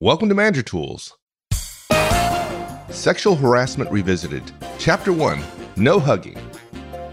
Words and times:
Welcome 0.00 0.28
to 0.28 0.34
Manager 0.34 0.62
Tools. 0.62 1.16
Sexual 2.90 3.36
Harassment 3.36 3.88
Revisited, 3.92 4.42
Chapter 4.76 5.12
1 5.12 5.40
No 5.76 6.00
Hugging. 6.00 6.36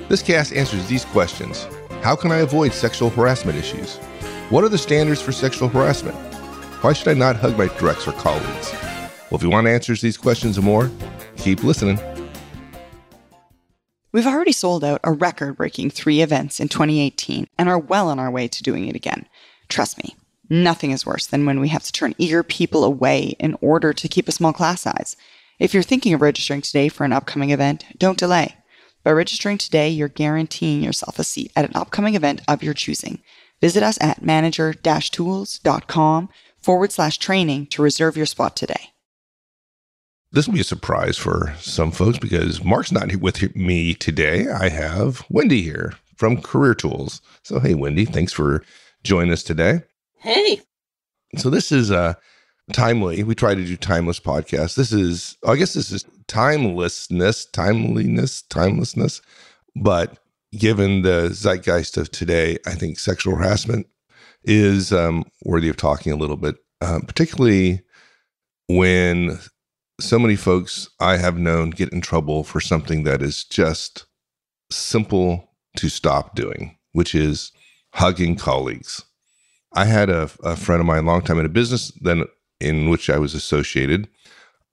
This 0.09 0.23
cast 0.23 0.51
answers 0.51 0.87
these 0.87 1.05
questions 1.05 1.67
How 2.01 2.15
can 2.15 2.31
I 2.31 2.37
avoid 2.37 2.73
sexual 2.73 3.11
harassment 3.11 3.59
issues? 3.59 3.97
What 4.49 4.63
are 4.63 4.69
the 4.69 4.79
standards 4.79 5.21
for 5.21 5.31
sexual 5.31 5.67
harassment? 5.67 6.15
Why 6.81 6.93
should 6.93 7.07
I 7.09 7.13
not 7.13 7.35
hug 7.35 7.55
my 7.55 7.67
directs 7.67 8.07
or 8.07 8.13
colleagues? 8.13 8.73
Well, 9.29 9.37
if 9.37 9.43
you 9.43 9.51
want 9.51 9.67
answers 9.67 9.99
to 9.99 10.07
these 10.07 10.17
questions 10.17 10.57
and 10.57 10.65
more, 10.65 10.89
keep 11.37 11.63
listening. 11.63 11.99
We've 14.11 14.25
already 14.25 14.53
sold 14.53 14.83
out 14.83 15.01
a 15.03 15.11
record 15.11 15.55
breaking 15.55 15.91
three 15.91 16.21
events 16.21 16.59
in 16.59 16.67
2018 16.67 17.45
and 17.59 17.69
are 17.69 17.77
well 17.77 18.09
on 18.09 18.17
our 18.17 18.31
way 18.31 18.47
to 18.47 18.63
doing 18.63 18.87
it 18.87 18.95
again. 18.95 19.27
Trust 19.69 19.99
me, 20.03 20.15
nothing 20.51 20.91
is 20.91 21.05
worse 21.05 21.25
than 21.25 21.45
when 21.45 21.59
we 21.59 21.69
have 21.69 21.83
to 21.83 21.91
turn 21.91 22.13
eager 22.17 22.43
people 22.43 22.83
away 22.83 23.35
in 23.39 23.57
order 23.61 23.93
to 23.93 24.07
keep 24.07 24.27
a 24.27 24.31
small 24.31 24.53
class 24.53 24.81
size. 24.81 25.15
If 25.57 25.73
you're 25.73 25.81
thinking 25.81 26.13
of 26.13 26.21
registering 26.21 26.61
today 26.61 26.89
for 26.89 27.05
an 27.05 27.13
upcoming 27.13 27.51
event, 27.51 27.85
don't 27.97 28.17
delay. 28.19 28.55
By 29.03 29.11
registering 29.11 29.57
today, 29.57 29.89
you're 29.89 30.07
guaranteeing 30.07 30.83
yourself 30.83 31.17
a 31.17 31.23
seat 31.23 31.51
at 31.55 31.65
an 31.65 31.75
upcoming 31.75 32.15
event 32.15 32.41
of 32.47 32.61
your 32.61 32.73
choosing. 32.73 33.21
Visit 33.61 33.81
us 33.81 33.97
at 34.01 34.23
manager 34.23 34.73
tools.com 34.73 36.29
forward 36.59 36.91
slash 36.91 37.17
training 37.17 37.67
to 37.67 37.81
reserve 37.81 38.17
your 38.17 38.25
spot 38.25 38.55
today. 38.55 38.89
This 40.31 40.47
will 40.47 40.53
be 40.53 40.61
a 40.61 40.65
surprise 40.65 41.17
for 41.17 41.53
some 41.59 41.91
folks 41.91 42.17
because 42.17 42.63
Mark's 42.63 42.91
not 42.91 43.09
here 43.09 43.19
with 43.19 43.55
me 43.55 43.93
today. 43.93 44.47
I 44.49 44.69
have 44.69 45.25
Wendy 45.29 45.61
here 45.61 45.95
from 46.15 46.41
Career 46.41 46.73
Tools. 46.73 47.21
So, 47.43 47.59
hey, 47.59 47.73
Wendy, 47.73 48.05
thanks 48.05 48.31
for 48.31 48.63
joining 49.03 49.33
us 49.33 49.43
today. 49.43 49.81
Hey. 50.21 50.61
So, 51.37 51.49
this 51.49 51.71
is 51.71 51.89
uh, 51.89 52.13
timely. 52.73 53.23
We 53.23 53.33
try 53.33 53.55
to 53.55 53.65
do 53.65 53.75
timeless 53.75 54.19
podcasts. 54.19 54.75
This 54.75 54.91
is, 54.91 55.35
I 55.47 55.55
guess, 55.55 55.73
this 55.73 55.91
is 55.91 56.05
timelessness, 56.27 57.45
timeliness, 57.45 58.43
timelessness. 58.43 59.21
But 59.75 60.19
given 60.55 61.01
the 61.01 61.29
zeitgeist 61.33 61.97
of 61.97 62.11
today, 62.11 62.59
I 62.67 62.75
think 62.75 62.99
sexual 62.99 63.35
harassment 63.35 63.87
is 64.43 64.93
um, 64.93 65.23
worthy 65.43 65.69
of 65.69 65.77
talking 65.77 66.11
a 66.11 66.17
little 66.17 66.37
bit, 66.37 66.55
uh, 66.81 66.99
particularly 67.07 67.81
when 68.67 69.39
so 69.99 70.19
many 70.19 70.35
folks 70.35 70.87
I 70.99 71.17
have 71.17 71.37
known 71.37 71.71
get 71.71 71.91
in 71.91 72.01
trouble 72.01 72.43
for 72.43 72.59
something 72.59 73.05
that 73.05 73.23
is 73.23 73.43
just 73.43 74.05
simple 74.71 75.55
to 75.77 75.89
stop 75.89 76.35
doing, 76.35 76.77
which 76.91 77.15
is 77.15 77.51
hugging 77.93 78.35
colleagues. 78.35 79.03
I 79.73 79.85
had 79.85 80.09
a, 80.09 80.29
a 80.43 80.55
friend 80.55 80.81
of 80.81 80.85
mine, 80.85 81.05
long 81.05 81.21
time 81.21 81.39
in 81.39 81.45
a 81.45 81.49
business 81.49 81.91
then 82.01 82.25
in 82.59 82.89
which 82.89 83.09
I 83.09 83.17
was 83.17 83.33
associated, 83.33 84.07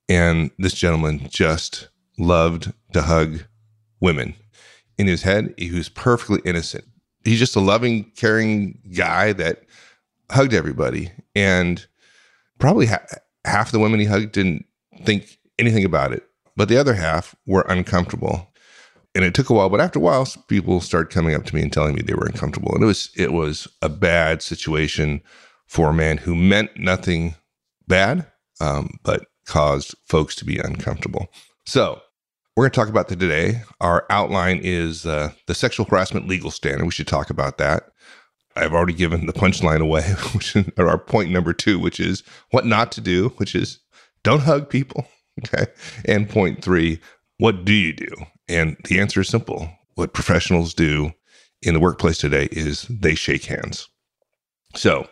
and 0.07 0.51
this 0.59 0.73
gentleman 0.73 1.27
just 1.29 1.89
loved 2.17 2.71
to 2.93 3.01
hug 3.01 3.45
women. 3.99 4.35
In 4.97 5.07
his 5.07 5.23
head, 5.23 5.53
he 5.57 5.71
was 5.71 5.89
perfectly 5.89 6.41
innocent. 6.45 6.83
He's 7.23 7.39
just 7.39 7.55
a 7.55 7.61
loving, 7.61 8.11
caring 8.15 8.79
guy 8.95 9.33
that 9.33 9.63
hugged 10.29 10.53
everybody, 10.53 11.11
and 11.35 11.85
probably 12.59 12.87
ha- 12.87 13.05
half 13.45 13.71
the 13.71 13.79
women 13.79 13.99
he 13.99 14.05
hugged 14.05 14.33
didn't 14.33 14.65
think 15.03 15.39
anything 15.57 15.85
about 15.85 16.13
it. 16.13 16.23
But 16.55 16.67
the 16.67 16.77
other 16.77 16.93
half 16.93 17.35
were 17.47 17.65
uncomfortable. 17.69 18.48
And 19.19 19.25
it 19.25 19.33
took 19.33 19.49
a 19.49 19.53
while, 19.53 19.67
but 19.67 19.81
after 19.81 19.99
a 19.99 20.01
while, 20.01 20.25
people 20.47 20.79
started 20.79 21.11
coming 21.11 21.35
up 21.35 21.43
to 21.47 21.53
me 21.53 21.61
and 21.61 21.73
telling 21.73 21.93
me 21.93 22.01
they 22.01 22.13
were 22.13 22.27
uncomfortable. 22.27 22.73
And 22.73 22.81
it 22.81 22.87
was 22.87 23.11
it 23.17 23.33
was 23.33 23.67
a 23.81 23.89
bad 23.89 24.41
situation 24.41 25.19
for 25.67 25.89
a 25.89 25.93
man 25.93 26.15
who 26.15 26.33
meant 26.33 26.69
nothing 26.77 27.35
bad, 27.85 28.25
um, 28.61 28.91
but 29.03 29.25
caused 29.45 29.93
folks 30.05 30.35
to 30.35 30.45
be 30.45 30.57
uncomfortable. 30.57 31.27
So 31.65 32.01
we're 32.55 32.63
going 32.63 32.71
to 32.71 32.79
talk 32.79 32.87
about 32.87 33.09
that 33.09 33.19
today. 33.19 33.61
Our 33.81 34.05
outline 34.09 34.61
is 34.63 35.05
uh, 35.05 35.33
the 35.47 35.53
sexual 35.53 35.85
harassment 35.85 36.25
legal 36.25 36.49
standard. 36.49 36.85
We 36.85 36.91
should 36.91 37.05
talk 37.05 37.29
about 37.29 37.57
that. 37.57 37.89
I've 38.55 38.71
already 38.71 38.93
given 38.93 39.25
the 39.25 39.33
punchline 39.33 39.81
away, 39.81 40.03
which 40.33 40.55
is 40.55 40.65
our 40.77 40.97
point 40.97 41.29
number 41.29 41.51
two, 41.51 41.77
which 41.77 41.99
is 41.99 42.23
what 42.51 42.65
not 42.65 42.89
to 42.93 43.01
do, 43.01 43.33
which 43.35 43.53
is 43.53 43.79
don't 44.23 44.43
hug 44.43 44.69
people. 44.69 45.05
Okay. 45.45 45.67
And 46.03 46.29
point 46.29 46.61
three, 46.61 46.99
what 47.37 47.63
do 47.63 47.71
you 47.71 47.93
do? 47.93 48.09
And 48.49 48.75
the 48.85 48.99
answer 48.99 49.21
is 49.21 49.29
simple. 49.29 49.69
What 49.95 50.13
professionals 50.13 50.73
do 50.73 51.13
in 51.61 51.73
the 51.73 51.79
workplace 51.79 52.17
today 52.17 52.49
is 52.51 52.83
they 52.89 53.15
shake 53.15 53.45
hands. 53.45 53.87
So, 54.75 55.07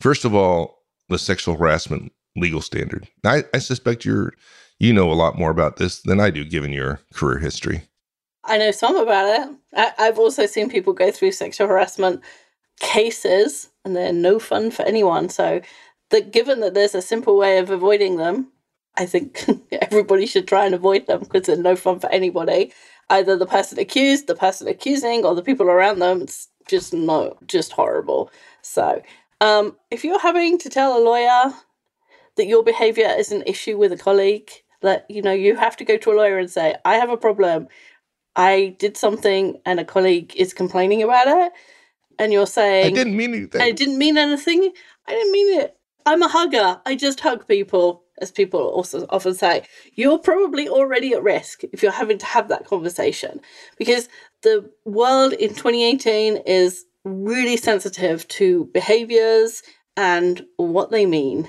first 0.00 0.24
of 0.24 0.34
all, 0.34 0.82
the 1.08 1.18
sexual 1.18 1.56
harassment 1.56 2.12
legal 2.36 2.60
standard. 2.60 3.08
I, 3.24 3.44
I 3.54 3.58
suspect 3.58 4.04
you're 4.04 4.32
you 4.78 4.92
know 4.92 5.10
a 5.10 5.14
lot 5.14 5.38
more 5.38 5.50
about 5.50 5.76
this 5.76 6.00
than 6.02 6.20
I 6.20 6.30
do, 6.30 6.44
given 6.44 6.72
your 6.72 7.00
career 7.12 7.38
history. 7.38 7.82
I 8.44 8.56
know 8.58 8.70
some 8.70 8.96
about 8.96 9.26
it. 9.26 9.56
I, 9.74 9.92
I've 9.98 10.18
also 10.18 10.46
seen 10.46 10.70
people 10.70 10.92
go 10.92 11.10
through 11.10 11.32
sexual 11.32 11.68
harassment 11.68 12.22
cases, 12.80 13.68
and 13.84 13.94
they're 13.94 14.12
no 14.12 14.38
fun 14.38 14.70
for 14.70 14.82
anyone. 14.82 15.28
So, 15.28 15.60
that 16.10 16.32
given 16.32 16.60
that 16.60 16.74
there's 16.74 16.94
a 16.94 17.02
simple 17.02 17.36
way 17.36 17.58
of 17.58 17.70
avoiding 17.70 18.16
them, 18.16 18.50
I 18.96 19.06
think 19.06 19.44
everybody 19.72 20.26
should 20.26 20.48
try 20.48 20.66
and 20.66 20.74
avoid 20.74 21.06
them 21.06 21.20
because 21.20 21.42
they're 21.42 21.56
no 21.56 21.76
fun 21.76 22.00
for 22.00 22.10
anybody. 22.10 22.72
Either 23.08 23.36
the 23.36 23.46
person 23.46 23.78
accused, 23.78 24.26
the 24.26 24.34
person 24.34 24.68
accusing, 24.68 25.24
or 25.24 25.34
the 25.34 25.42
people 25.42 25.66
around 25.66 25.98
them. 25.98 26.22
It's 26.22 26.48
just 26.68 26.92
no, 26.92 27.36
just 27.46 27.72
horrible. 27.72 28.30
So, 28.62 29.02
um, 29.40 29.76
if 29.90 30.04
you're 30.04 30.20
having 30.20 30.58
to 30.58 30.68
tell 30.68 30.96
a 30.96 31.02
lawyer 31.02 31.52
that 32.36 32.46
your 32.46 32.62
behavior 32.62 33.12
is 33.18 33.32
an 33.32 33.42
issue 33.46 33.76
with 33.76 33.92
a 33.92 33.96
colleague, 33.96 34.50
that 34.82 35.06
you 35.08 35.22
know 35.22 35.32
you 35.32 35.56
have 35.56 35.76
to 35.78 35.84
go 35.84 35.96
to 35.96 36.12
a 36.12 36.14
lawyer 36.14 36.38
and 36.38 36.50
say, 36.50 36.76
"I 36.84 36.96
have 36.96 37.10
a 37.10 37.16
problem. 37.16 37.68
I 38.36 38.76
did 38.78 38.96
something, 38.96 39.60
and 39.66 39.80
a 39.80 39.84
colleague 39.84 40.34
is 40.36 40.54
complaining 40.54 41.02
about 41.02 41.26
it," 41.26 41.52
and 42.18 42.32
you're 42.32 42.46
saying, 42.46 42.86
"I 42.86 42.90
didn't 42.90 43.16
mean 43.16 43.34
anything. 43.34 43.60
I 43.60 43.72
didn't 43.72 43.98
mean 43.98 44.16
anything. 44.18 44.72
I 45.08 45.12
didn't 45.12 45.32
mean 45.32 45.60
it. 45.60 45.76
I'm 46.06 46.22
a 46.22 46.28
hugger. 46.28 46.80
I 46.86 46.94
just 46.94 47.20
hug 47.20 47.48
people." 47.48 48.04
As 48.20 48.30
people 48.30 48.60
also 48.60 49.06
often 49.10 49.34
say, 49.34 49.62
you're 49.94 50.18
probably 50.18 50.68
already 50.68 51.12
at 51.12 51.22
risk 51.22 51.64
if 51.72 51.82
you're 51.82 51.92
having 51.92 52.18
to 52.18 52.26
have 52.26 52.48
that 52.48 52.66
conversation 52.66 53.40
because 53.78 54.08
the 54.42 54.70
world 54.84 55.32
in 55.34 55.50
2018 55.50 56.38
is 56.46 56.84
really 57.04 57.56
sensitive 57.56 58.26
to 58.28 58.66
behaviors 58.72 59.62
and 59.96 60.44
what 60.56 60.90
they 60.90 61.06
mean. 61.06 61.48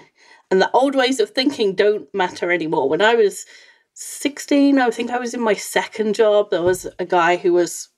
And 0.50 0.62
the 0.62 0.72
old 0.72 0.96
ways 0.96 1.20
of 1.20 1.30
thinking 1.30 1.76
don't 1.76 2.14
matter 2.14 2.52
anymore. 2.52 2.90
When 2.90 3.02
I 3.02 3.16
was 3.16 3.46
16, 3.94 4.80
I 4.80 4.90
think 4.90 5.12
I 5.12 5.20
was 5.20 5.34
in 5.34 5.42
my 5.42 5.54
second 5.54 6.16
job, 6.16 6.50
there 6.50 6.62
was 6.62 6.88
a 7.00 7.06
guy 7.06 7.38
who 7.38 7.54
was 7.54 7.90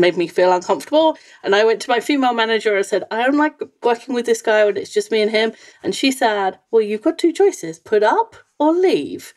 made 0.00 0.16
me 0.16 0.26
feel 0.26 0.52
uncomfortable. 0.52 1.18
And 1.42 1.54
I 1.54 1.64
went 1.64 1.80
to 1.82 1.90
my 1.90 2.00
female 2.00 2.34
manager 2.34 2.76
and 2.76 2.84
said, 2.84 3.04
I 3.10 3.24
don't 3.24 3.38
like 3.38 3.60
working 3.82 4.14
with 4.14 4.26
this 4.26 4.42
guy 4.42 4.64
when 4.64 4.76
it's 4.76 4.92
just 4.92 5.10
me 5.10 5.22
and 5.22 5.30
him. 5.30 5.52
And 5.82 5.94
she 5.94 6.10
said, 6.12 6.58
Well, 6.70 6.82
you've 6.82 7.02
got 7.02 7.18
two 7.18 7.32
choices 7.32 7.78
put 7.78 8.02
up 8.02 8.36
or 8.58 8.72
leave. 8.72 9.34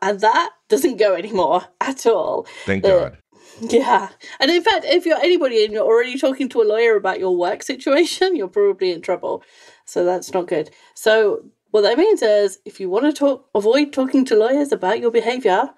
And 0.00 0.20
that 0.20 0.50
doesn't 0.68 0.98
go 0.98 1.14
anymore 1.14 1.62
at 1.80 2.06
all. 2.06 2.46
Thank 2.64 2.84
uh, 2.84 2.88
God. 2.88 3.18
Yeah. 3.60 4.10
And 4.38 4.50
in 4.50 4.62
fact, 4.62 4.84
if 4.84 5.04
you're 5.04 5.18
anybody 5.18 5.64
and 5.64 5.72
you're 5.72 5.84
already 5.84 6.16
talking 6.16 6.48
to 6.50 6.62
a 6.62 6.64
lawyer 6.64 6.96
about 6.96 7.18
your 7.18 7.36
work 7.36 7.62
situation, 7.62 8.36
you're 8.36 8.48
probably 8.48 8.92
in 8.92 9.00
trouble. 9.00 9.42
So 9.84 10.04
that's 10.04 10.32
not 10.32 10.46
good. 10.46 10.70
So 10.94 11.44
what 11.70 11.82
that 11.82 11.98
means 11.98 12.22
is 12.22 12.60
if 12.64 12.78
you 12.78 12.88
want 12.88 13.04
to 13.06 13.12
talk 13.12 13.48
avoid 13.54 13.92
talking 13.92 14.24
to 14.26 14.36
lawyers 14.36 14.70
about 14.72 15.00
your 15.00 15.10
behavior, 15.10 15.70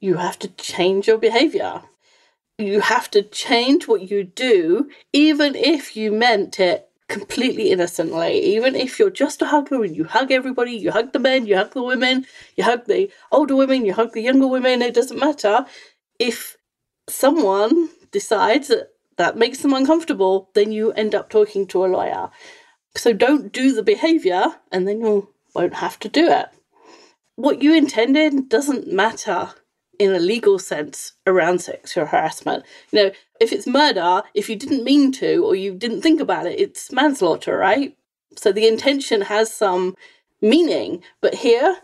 you 0.00 0.16
have 0.16 0.38
to 0.40 0.48
change 0.48 1.08
your 1.08 1.18
behavior 1.18 1.82
you 2.58 2.80
have 2.80 3.10
to 3.10 3.22
change 3.22 3.88
what 3.88 4.10
you 4.10 4.24
do, 4.24 4.88
even 5.12 5.54
if 5.54 5.96
you 5.96 6.12
meant 6.12 6.60
it 6.60 6.88
completely 7.08 7.70
innocently. 7.70 8.38
Even 8.40 8.74
if 8.74 8.98
you're 8.98 9.10
just 9.10 9.42
a 9.42 9.46
hugger 9.46 9.82
and 9.82 9.96
you 9.96 10.04
hug 10.04 10.30
everybody, 10.30 10.72
you 10.72 10.90
hug 10.90 11.12
the 11.12 11.18
men, 11.18 11.46
you 11.46 11.56
hug 11.56 11.72
the 11.72 11.82
women, 11.82 12.26
you 12.56 12.64
hug 12.64 12.86
the 12.86 13.10
older 13.30 13.56
women, 13.56 13.84
you 13.84 13.92
hug 13.92 14.12
the 14.12 14.22
younger 14.22 14.46
women, 14.46 14.82
it 14.82 14.94
doesn't 14.94 15.18
matter. 15.18 15.66
If 16.18 16.56
someone 17.08 17.90
decides 18.12 18.68
that 18.68 18.90
that 19.16 19.36
makes 19.36 19.58
them 19.58 19.74
uncomfortable, 19.74 20.50
then 20.54 20.72
you 20.72 20.92
end 20.92 21.14
up 21.14 21.30
talking 21.30 21.66
to 21.68 21.84
a 21.84 21.86
lawyer. 21.86 22.30
So 22.96 23.12
don't 23.12 23.52
do 23.52 23.72
the 23.72 23.82
behavior 23.82 24.44
and 24.72 24.88
then 24.88 25.00
you 25.00 25.28
won't 25.54 25.74
have 25.74 25.98
to 26.00 26.08
do 26.08 26.28
it. 26.28 26.46
What 27.36 27.62
you 27.62 27.74
intended 27.74 28.48
doesn't 28.48 28.92
matter 28.92 29.54
in 29.98 30.14
a 30.14 30.18
legal 30.18 30.58
sense 30.58 31.12
around 31.26 31.60
sexual 31.60 32.06
harassment. 32.06 32.64
You 32.90 33.04
know, 33.04 33.10
if 33.40 33.52
it's 33.52 33.66
murder, 33.66 34.22
if 34.34 34.48
you 34.48 34.56
didn't 34.56 34.84
mean 34.84 35.12
to 35.12 35.44
or 35.44 35.54
you 35.54 35.74
didn't 35.74 36.02
think 36.02 36.20
about 36.20 36.46
it, 36.46 36.58
it's 36.58 36.92
manslaughter, 36.92 37.56
right? 37.56 37.96
So 38.36 38.52
the 38.52 38.66
intention 38.66 39.22
has 39.22 39.52
some 39.52 39.94
meaning, 40.40 41.02
but 41.20 41.34
here 41.34 41.76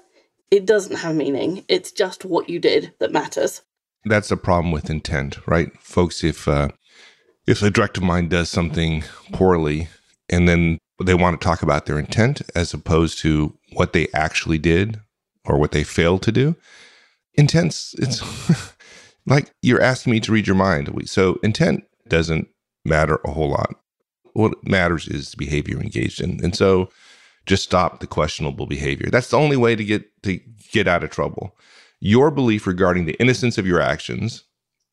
it 0.51 0.67
doesn't 0.67 0.97
have 0.97 1.15
meaning. 1.15 1.65
It's 1.69 1.93
just 1.93 2.25
what 2.25 2.49
you 2.49 2.59
did 2.59 2.93
that 2.99 3.13
matters. 3.13 3.63
That's 4.05 4.29
the 4.29 4.37
problem 4.37 4.73
with 4.73 4.91
intent, 4.91 5.47
right? 5.47 5.71
Folks, 5.81 6.25
if 6.25 6.49
uh, 6.49 6.69
if 7.47 7.63
a 7.63 7.71
director 7.71 8.01
of 8.01 8.07
mine 8.07 8.29
does 8.29 8.49
something 8.49 9.05
poorly 9.33 9.89
and 10.29 10.49
then 10.49 10.79
they 11.03 11.15
want 11.15 11.41
to 11.41 11.45
talk 11.45 11.63
about 11.63 11.87
their 11.87 11.99
intent 11.99 12.43
as 12.55 12.75
opposed 12.75 13.19
to 13.19 13.57
what 13.73 13.93
they 13.93 14.09
actually 14.15 14.59
did 14.59 15.01
or 15.45 15.59
what 15.59 15.73
they 15.73 15.85
failed 15.85 16.23
to 16.23 16.33
do. 16.33 16.57
Intents, 17.35 17.95
it's 17.99 18.21
mm. 18.21 18.75
like 19.27 19.53
you're 19.63 19.83
asking 19.83 20.13
me 20.13 20.21
to 20.21 20.33
read 20.33 20.47
your 20.47 20.57
mind. 20.57 20.91
So 21.07 21.39
intent 21.43 21.85
doesn't 22.09 22.49
matter 22.85 23.21
a 23.25 23.31
whole 23.31 23.51
lot. 23.51 23.75
What 24.33 24.55
matters 24.67 25.09
is 25.09 25.31
the 25.31 25.37
behavior 25.37 25.81
engaged 25.81 26.21
in. 26.21 26.43
And 26.43 26.55
so 26.55 26.91
just 27.47 27.65
stop 27.65 28.01
the 28.01 28.07
questionable 28.07 28.67
behavior. 28.67 29.09
That's 29.11 29.31
the 29.31 29.39
only 29.39 29.57
way 29.57 29.75
to 29.75 29.85
get 29.85 30.23
to 30.23 30.39
get 30.73 30.87
out 30.87 31.05
of 31.05 31.11
trouble. 31.11 31.57
Your 32.01 32.31
belief 32.31 32.67
regarding 32.67 33.07
the 33.07 33.21
innocence 33.21 33.59
of 33.59 33.67
your 33.67 33.81
actions 33.81 34.45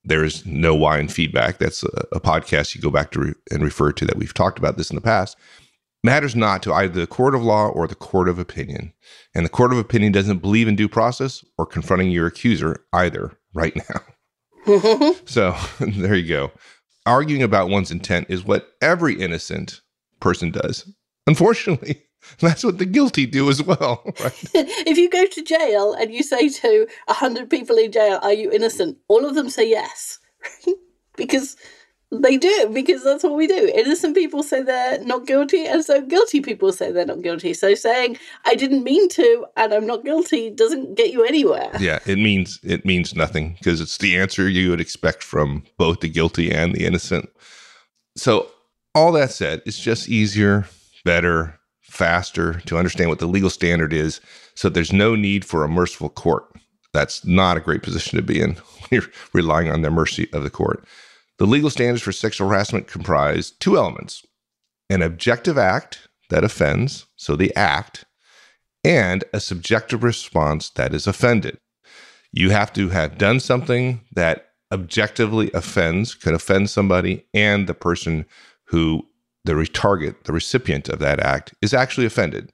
there 0.07 0.23
is 0.23 0.45
no 0.45 0.73
why 0.73 0.99
in 0.99 1.09
feedback. 1.09 1.57
That's 1.57 1.83
a, 1.83 2.05
a 2.13 2.19
podcast 2.19 2.73
you 2.73 2.81
go 2.81 2.89
back 2.89 3.11
to 3.11 3.19
re- 3.19 3.33
and 3.51 3.61
refer 3.63 3.91
to 3.91 4.05
that 4.05 4.17
we've 4.17 4.33
talked 4.33 4.57
about 4.57 4.77
this 4.77 4.89
in 4.89 4.95
the 4.95 5.01
past. 5.01 5.37
Matters 6.07 6.37
not 6.37 6.63
to 6.63 6.73
either 6.73 7.01
the 7.01 7.05
court 7.05 7.35
of 7.35 7.43
law 7.43 7.67
or 7.67 7.85
the 7.85 7.93
court 7.93 8.29
of 8.29 8.39
opinion. 8.39 8.93
And 9.35 9.43
the 9.43 9.49
court 9.49 9.73
of 9.73 9.77
opinion 9.77 10.13
doesn't 10.13 10.37
believe 10.37 10.69
in 10.69 10.77
due 10.77 10.87
process 10.87 11.43
or 11.57 11.65
confronting 11.65 12.11
your 12.11 12.27
accuser 12.27 12.85
either 12.93 13.37
right 13.53 13.75
now. 13.75 15.11
so 15.25 15.53
there 15.81 16.15
you 16.15 16.29
go. 16.29 16.51
Arguing 17.05 17.43
about 17.43 17.67
one's 17.67 17.91
intent 17.91 18.27
is 18.29 18.45
what 18.45 18.69
every 18.81 19.19
innocent 19.19 19.81
person 20.21 20.49
does. 20.49 20.89
Unfortunately, 21.27 22.01
that's 22.39 22.63
what 22.63 22.77
the 22.77 22.85
guilty 22.85 23.25
do 23.25 23.49
as 23.49 23.61
well. 23.61 24.01
Right? 24.05 24.49
if 24.53 24.97
you 24.97 25.09
go 25.09 25.25
to 25.25 25.43
jail 25.43 25.91
and 25.91 26.13
you 26.13 26.23
say 26.23 26.47
to 26.47 26.87
a 27.09 27.13
hundred 27.13 27.49
people 27.49 27.75
in 27.77 27.91
jail, 27.91 28.19
"Are 28.23 28.31
you 28.31 28.49
innocent?" 28.49 28.97
all 29.09 29.25
of 29.25 29.35
them 29.35 29.49
say 29.49 29.69
yes, 29.69 30.19
because 31.17 31.57
they 32.11 32.37
do. 32.37 32.69
Because 32.73 33.03
that's 33.03 33.23
what 33.23 33.35
we 33.35 33.47
do. 33.47 33.71
Innocent 33.75 34.15
people 34.15 34.43
say 34.43 34.61
they're 34.61 35.03
not 35.03 35.25
guilty, 35.25 35.65
and 35.65 35.83
so 35.83 36.01
guilty 36.01 36.41
people 36.41 36.71
say 36.71 36.91
they're 36.91 37.05
not 37.05 37.21
guilty. 37.21 37.53
So 37.53 37.75
saying 37.75 38.17
"I 38.45 38.55
didn't 38.55 38.83
mean 38.83 39.09
to" 39.09 39.45
and 39.55 39.73
"I'm 39.73 39.87
not 39.87 40.05
guilty" 40.05 40.49
doesn't 40.49 40.95
get 40.95 41.11
you 41.11 41.23
anywhere. 41.23 41.71
Yeah, 41.79 41.99
it 42.05 42.17
means 42.17 42.59
it 42.63 42.85
means 42.85 43.15
nothing 43.15 43.55
because 43.57 43.81
it's 43.81 43.97
the 43.97 44.17
answer 44.17 44.49
you 44.49 44.69
would 44.69 44.81
expect 44.81 45.23
from 45.23 45.63
both 45.77 45.99
the 45.99 46.09
guilty 46.09 46.51
and 46.51 46.73
the 46.73 46.85
innocent. 46.85 47.29
So 48.15 48.49
all 48.95 49.11
that 49.11 49.31
said, 49.31 49.61
it's 49.65 49.79
just 49.79 50.09
easier, 50.09 50.67
better, 51.05 51.59
faster 51.81 52.61
to 52.61 52.77
understand 52.77 53.09
what 53.09 53.19
the 53.19 53.27
legal 53.27 53.51
standard 53.51 53.93
is 53.93 54.21
so 54.57 54.69
there's 54.69 54.91
no 54.91 55.13
need 55.13 55.45
for 55.45 55.63
a 55.63 55.69
merciful 55.69 56.09
court. 56.09 56.45
That's 56.91 57.23
not 57.23 57.57
a 57.57 57.61
great 57.61 57.83
position 57.83 58.17
to 58.17 58.23
be 58.23 58.41
in 58.41 58.57
you're 58.91 59.03
relying 59.31 59.69
on 59.69 59.83
the 59.83 59.91
mercy 59.91 60.27
of 60.33 60.43
the 60.43 60.49
court. 60.49 60.83
The 61.37 61.45
legal 61.45 61.69
standards 61.69 62.01
for 62.01 62.11
sexual 62.11 62.49
harassment 62.49 62.87
comprise 62.87 63.51
two 63.51 63.77
elements 63.77 64.25
an 64.89 65.01
objective 65.01 65.57
act 65.57 66.07
that 66.29 66.45
offends, 66.45 67.07
so 67.17 67.35
the 67.35 67.53
act, 67.55 68.05
and 68.83 69.23
a 69.33 69.39
subjective 69.39 70.01
response 70.01 70.69
that 70.71 70.93
is 70.93 71.07
offended. 71.07 71.57
You 72.31 72.51
have 72.51 72.71
to 72.73 72.89
have 72.89 73.17
done 73.17 73.41
something 73.41 74.01
that 74.13 74.51
objectively 74.71 75.51
offends, 75.53 76.15
could 76.15 76.33
offend 76.33 76.69
somebody, 76.69 77.25
and 77.33 77.67
the 77.67 77.73
person 77.73 78.25
who 78.65 79.05
the 79.43 79.65
target, 79.65 80.25
the 80.25 80.33
recipient 80.33 80.89
of 80.89 80.99
that 80.99 81.19
act, 81.19 81.53
is 81.61 81.73
actually 81.73 82.05
offended. 82.05 82.51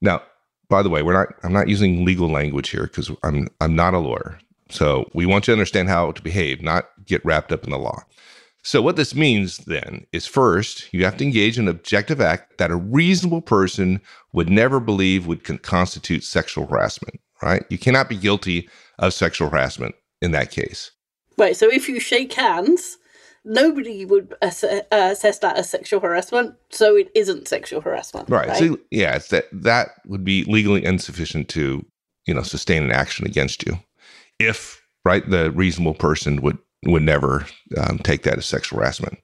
Now, 0.00 0.22
by 0.68 0.82
the 0.82 0.88
way, 0.90 1.02
we're 1.02 1.12
not 1.12 1.28
I'm 1.42 1.52
not 1.52 1.68
using 1.68 2.04
legal 2.04 2.28
language 2.28 2.70
here 2.70 2.84
because 2.84 3.10
I'm 3.22 3.48
I'm 3.60 3.76
not 3.76 3.94
a 3.94 3.98
lawyer. 3.98 4.38
So 4.70 5.10
we 5.14 5.26
want 5.26 5.46
you 5.46 5.52
to 5.52 5.56
understand 5.56 5.88
how 5.88 6.12
to 6.12 6.22
behave, 6.22 6.62
not 6.62 6.88
get 7.04 7.24
wrapped 7.24 7.52
up 7.52 7.64
in 7.64 7.70
the 7.70 7.78
law. 7.78 8.02
So 8.62 8.80
what 8.80 8.96
this 8.96 9.14
means 9.14 9.58
then 9.58 10.06
is 10.12 10.26
first, 10.26 10.92
you 10.92 11.04
have 11.04 11.18
to 11.18 11.24
engage 11.24 11.58
in 11.58 11.68
an 11.68 11.74
objective 11.74 12.20
act 12.20 12.56
that 12.56 12.70
a 12.70 12.76
reasonable 12.76 13.42
person 13.42 14.00
would 14.32 14.48
never 14.48 14.80
believe 14.80 15.26
would 15.26 15.44
con- 15.44 15.58
constitute 15.58 16.24
sexual 16.24 16.66
harassment, 16.66 17.20
right? 17.42 17.64
You 17.68 17.76
cannot 17.76 18.08
be 18.08 18.16
guilty 18.16 18.70
of 18.98 19.12
sexual 19.12 19.50
harassment 19.50 19.94
in 20.22 20.30
that 20.30 20.50
case. 20.50 20.92
Right, 21.36 21.56
so 21.56 21.70
if 21.70 21.88
you 21.88 22.00
shake 22.00 22.32
hands 22.32 22.96
nobody 23.44 24.04
would 24.04 24.34
ass- 24.42 24.64
uh, 24.64 24.82
assess 24.90 25.38
that 25.40 25.56
as 25.56 25.68
sexual 25.68 26.00
harassment, 26.00 26.54
so 26.70 26.96
it 26.96 27.10
isn't 27.14 27.48
sexual 27.48 27.80
harassment. 27.80 28.28
Right. 28.28 28.48
right? 28.48 28.56
So 28.56 28.78
yeah, 28.90 29.16
it's 29.16 29.28
that 29.28 29.46
that 29.52 29.90
would 30.06 30.24
be 30.24 30.44
legally 30.44 30.84
insufficient 30.84 31.48
to 31.50 31.84
you 32.26 32.34
know 32.34 32.42
sustain 32.42 32.82
an 32.82 32.90
action 32.90 33.26
against 33.26 33.66
you, 33.66 33.78
if 34.38 34.82
right 35.04 35.28
the 35.28 35.50
reasonable 35.50 35.94
person 35.94 36.40
would 36.42 36.58
would 36.86 37.02
never 37.02 37.46
um, 37.78 37.98
take 37.98 38.24
that 38.24 38.38
as 38.38 38.46
sexual 38.46 38.78
harassment. 38.78 39.18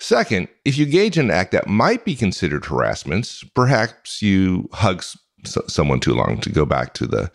Second, 0.00 0.48
if 0.64 0.76
you 0.76 0.86
engage 0.86 1.18
in 1.18 1.26
an 1.26 1.30
act 1.30 1.52
that 1.52 1.68
might 1.68 2.04
be 2.04 2.16
considered 2.16 2.64
harassment, 2.64 3.42
perhaps 3.54 4.22
you 4.22 4.68
hug 4.72 5.04
someone 5.44 6.00
too 6.00 6.14
long 6.14 6.40
to 6.40 6.50
go 6.50 6.64
back 6.64 6.94
to 6.94 7.06
the 7.06 7.30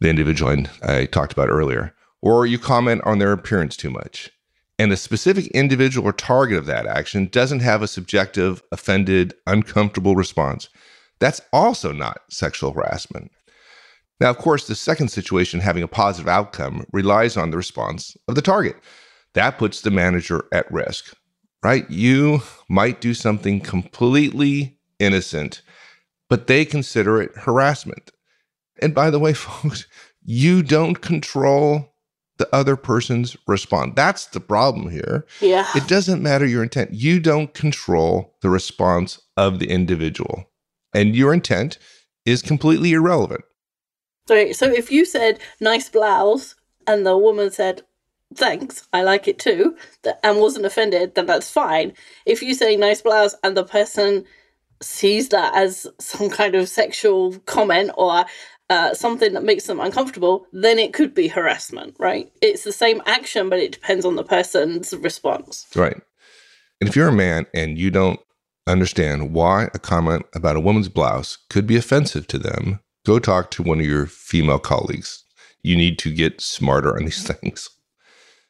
the 0.00 0.08
individual 0.08 0.64
I 0.82 1.06
talked 1.06 1.32
about 1.32 1.50
earlier, 1.50 1.94
or 2.20 2.46
you 2.46 2.58
comment 2.58 3.02
on 3.04 3.18
their 3.18 3.32
appearance 3.32 3.76
too 3.76 3.90
much 3.90 4.30
and 4.78 4.90
the 4.90 4.96
specific 4.96 5.46
individual 5.48 6.08
or 6.08 6.12
target 6.12 6.58
of 6.58 6.66
that 6.66 6.86
action 6.86 7.26
doesn't 7.26 7.60
have 7.60 7.82
a 7.82 7.88
subjective, 7.88 8.62
offended, 8.72 9.34
uncomfortable 9.46 10.16
response, 10.16 10.68
that's 11.20 11.40
also 11.52 11.92
not 11.92 12.22
sexual 12.28 12.72
harassment. 12.72 13.30
Now, 14.20 14.30
of 14.30 14.38
course, 14.38 14.66
the 14.66 14.74
second 14.74 15.08
situation, 15.08 15.60
having 15.60 15.82
a 15.82 15.88
positive 15.88 16.28
outcome, 16.28 16.86
relies 16.92 17.36
on 17.36 17.50
the 17.50 17.56
response 17.56 18.16
of 18.28 18.34
the 18.34 18.42
target. 18.42 18.76
That 19.34 19.58
puts 19.58 19.80
the 19.80 19.90
manager 19.90 20.44
at 20.52 20.70
risk, 20.70 21.14
right? 21.62 21.88
You 21.90 22.40
might 22.68 23.00
do 23.00 23.14
something 23.14 23.60
completely 23.60 24.78
innocent, 25.00 25.62
but 26.30 26.46
they 26.46 26.64
consider 26.64 27.20
it 27.20 27.32
harassment. 27.34 28.12
And 28.80 28.94
by 28.94 29.10
the 29.10 29.18
way, 29.18 29.32
folks, 29.34 29.86
you 30.24 30.62
don't 30.62 31.00
control 31.00 31.90
the 32.38 32.52
other 32.54 32.76
person's 32.76 33.36
response. 33.46 33.92
That's 33.94 34.26
the 34.26 34.40
problem 34.40 34.90
here. 34.90 35.24
Yeah. 35.40 35.66
It 35.74 35.86
doesn't 35.86 36.22
matter 36.22 36.46
your 36.46 36.62
intent. 36.62 36.92
You 36.92 37.20
don't 37.20 37.54
control 37.54 38.34
the 38.42 38.50
response 38.50 39.20
of 39.36 39.60
the 39.60 39.70
individual. 39.70 40.44
And 40.92 41.14
your 41.14 41.32
intent 41.32 41.78
is 42.24 42.42
completely 42.42 42.92
irrelevant. 42.92 43.44
Right. 44.28 44.56
So 44.56 44.66
if 44.66 44.90
you 44.90 45.04
said 45.04 45.38
nice 45.60 45.88
blouse 45.88 46.54
and 46.86 47.06
the 47.06 47.16
woman 47.16 47.50
said 47.50 47.82
thanks, 48.34 48.86
I 48.92 49.02
like 49.02 49.28
it 49.28 49.38
too, 49.38 49.76
and 50.22 50.40
wasn't 50.40 50.66
offended, 50.66 51.14
then 51.14 51.26
that's 51.26 51.50
fine. 51.50 51.92
If 52.26 52.42
you 52.42 52.54
say 52.54 52.76
nice 52.76 53.02
blouse 53.02 53.34
and 53.42 53.56
the 53.56 53.64
person 53.64 54.24
sees 54.82 55.28
that 55.30 55.54
as 55.54 55.86
some 55.98 56.30
kind 56.30 56.54
of 56.54 56.68
sexual 56.68 57.38
comment 57.40 57.90
or 57.96 58.24
uh, 58.70 58.94
something 58.94 59.34
that 59.34 59.44
makes 59.44 59.66
them 59.66 59.80
uncomfortable, 59.80 60.46
then 60.52 60.78
it 60.78 60.92
could 60.92 61.14
be 61.14 61.28
harassment, 61.28 61.94
right? 61.98 62.30
It's 62.40 62.64
the 62.64 62.72
same 62.72 63.02
action, 63.06 63.48
but 63.48 63.58
it 63.58 63.72
depends 63.72 64.04
on 64.04 64.16
the 64.16 64.24
person's 64.24 64.92
response. 64.94 65.66
Right. 65.74 66.00
And 66.80 66.88
if 66.88 66.96
you're 66.96 67.08
a 67.08 67.12
man 67.12 67.46
and 67.54 67.78
you 67.78 67.90
don't 67.90 68.20
understand 68.66 69.32
why 69.32 69.68
a 69.74 69.78
comment 69.78 70.24
about 70.34 70.56
a 70.56 70.60
woman's 70.60 70.88
blouse 70.88 71.38
could 71.50 71.66
be 71.66 71.76
offensive 71.76 72.26
to 72.28 72.38
them, 72.38 72.80
go 73.04 73.18
talk 73.18 73.50
to 73.52 73.62
one 73.62 73.80
of 73.80 73.86
your 73.86 74.06
female 74.06 74.58
colleagues. 74.58 75.24
You 75.62 75.76
need 75.76 75.98
to 76.00 76.12
get 76.12 76.40
smarter 76.40 76.96
on 76.96 77.04
these 77.04 77.22
mm-hmm. 77.24 77.32
things. 77.34 77.70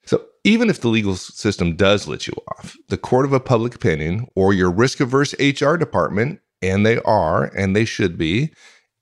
So, 0.07 0.25
even 0.45 0.69
if 0.69 0.81
the 0.81 0.89
legal 0.89 1.17
system 1.17 1.77
does 1.77 2.07
let 2.07 2.27
you 2.27 2.35
off, 2.59 2.77
the 2.89 2.99
court 2.99 3.25
of 3.25 3.33
a 3.33 3.41
public 3.41 3.75
opinion 3.75 4.27
or 4.35 4.53
your 4.53 4.71
risk 4.71 5.01
averse 5.01 5.35
HR 5.39 5.77
department, 5.77 6.41
and 6.61 6.85
they 6.85 6.99
are, 7.01 7.45
and 7.57 7.75
they 7.75 7.85
should 7.85 8.19
be, 8.19 8.53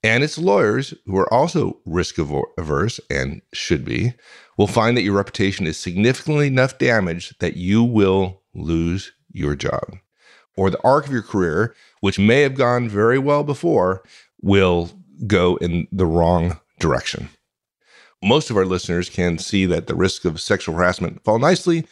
and 0.03 0.23
its 0.23 0.37
lawyers, 0.37 0.93
who 1.05 1.17
are 1.17 1.33
also 1.33 1.79
risk 1.85 2.17
averse 2.17 2.99
and 3.09 3.41
should 3.53 3.85
be, 3.85 4.13
will 4.57 4.67
find 4.67 4.95
that 4.97 5.03
your 5.03 5.15
reputation 5.15 5.65
is 5.65 5.79
significantly 5.79 6.47
enough 6.47 6.77
damaged 6.77 7.39
that 7.39 7.55
you 7.55 7.83
will 7.83 8.41
lose 8.53 9.13
your 9.31 9.55
job. 9.55 9.97
Or 10.55 10.69
the 10.69 10.81
arc 10.83 11.07
of 11.07 11.11
your 11.11 11.23
career, 11.23 11.73
which 12.01 12.19
may 12.19 12.41
have 12.41 12.55
gone 12.55 12.87
very 12.87 13.17
well 13.17 13.43
before, 13.43 14.03
will 14.41 14.91
go 15.27 15.55
in 15.57 15.87
the 15.91 16.05
wrong 16.05 16.59
direction. 16.79 17.29
Most 18.23 18.49
of 18.49 18.57
our 18.57 18.65
listeners 18.65 19.09
can 19.09 19.37
see 19.37 19.65
that 19.65 19.87
the 19.87 19.95
risk 19.95 20.25
of 20.25 20.39
sexual 20.39 20.75
harassment 20.75 21.23
fall 21.23 21.39
nicely 21.39 21.85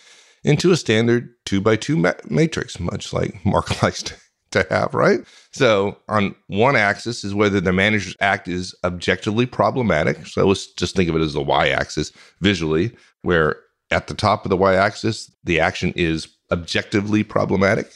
into 0.44 0.72
a 0.72 0.78
standard 0.78 1.34
two 1.46 1.62
by 1.62 1.76
two 1.76 1.98
ma- 1.98 2.14
matrix, 2.30 2.80
much 2.80 3.14
like 3.14 3.46
Mark 3.46 3.82
likes 3.84 4.04
to 4.04 4.16
to 4.52 4.66
have, 4.70 4.94
right? 4.94 5.22
So 5.52 5.98
on 6.08 6.36
one 6.48 6.76
axis 6.76 7.24
is 7.24 7.34
whether 7.34 7.60
the 7.60 7.72
manager's 7.72 8.16
act 8.20 8.48
is 8.48 8.76
objectively 8.84 9.46
problematic. 9.46 10.28
So 10.28 10.46
let's 10.46 10.68
just 10.68 10.96
think 10.96 11.10
of 11.10 11.16
it 11.16 11.22
as 11.22 11.34
the 11.34 11.42
y 11.42 11.70
axis 11.70 12.12
visually, 12.42 12.96
where 13.22 13.58
at 13.92 14.08
the 14.08 14.14
top 14.14 14.46
of 14.46 14.50
the 14.50 14.58
y 14.58 14.76
axis, 14.76 15.32
the 15.44 15.60
action 15.60 15.94
is 15.96 16.28
objectively 16.52 17.24
problematic 17.24 17.92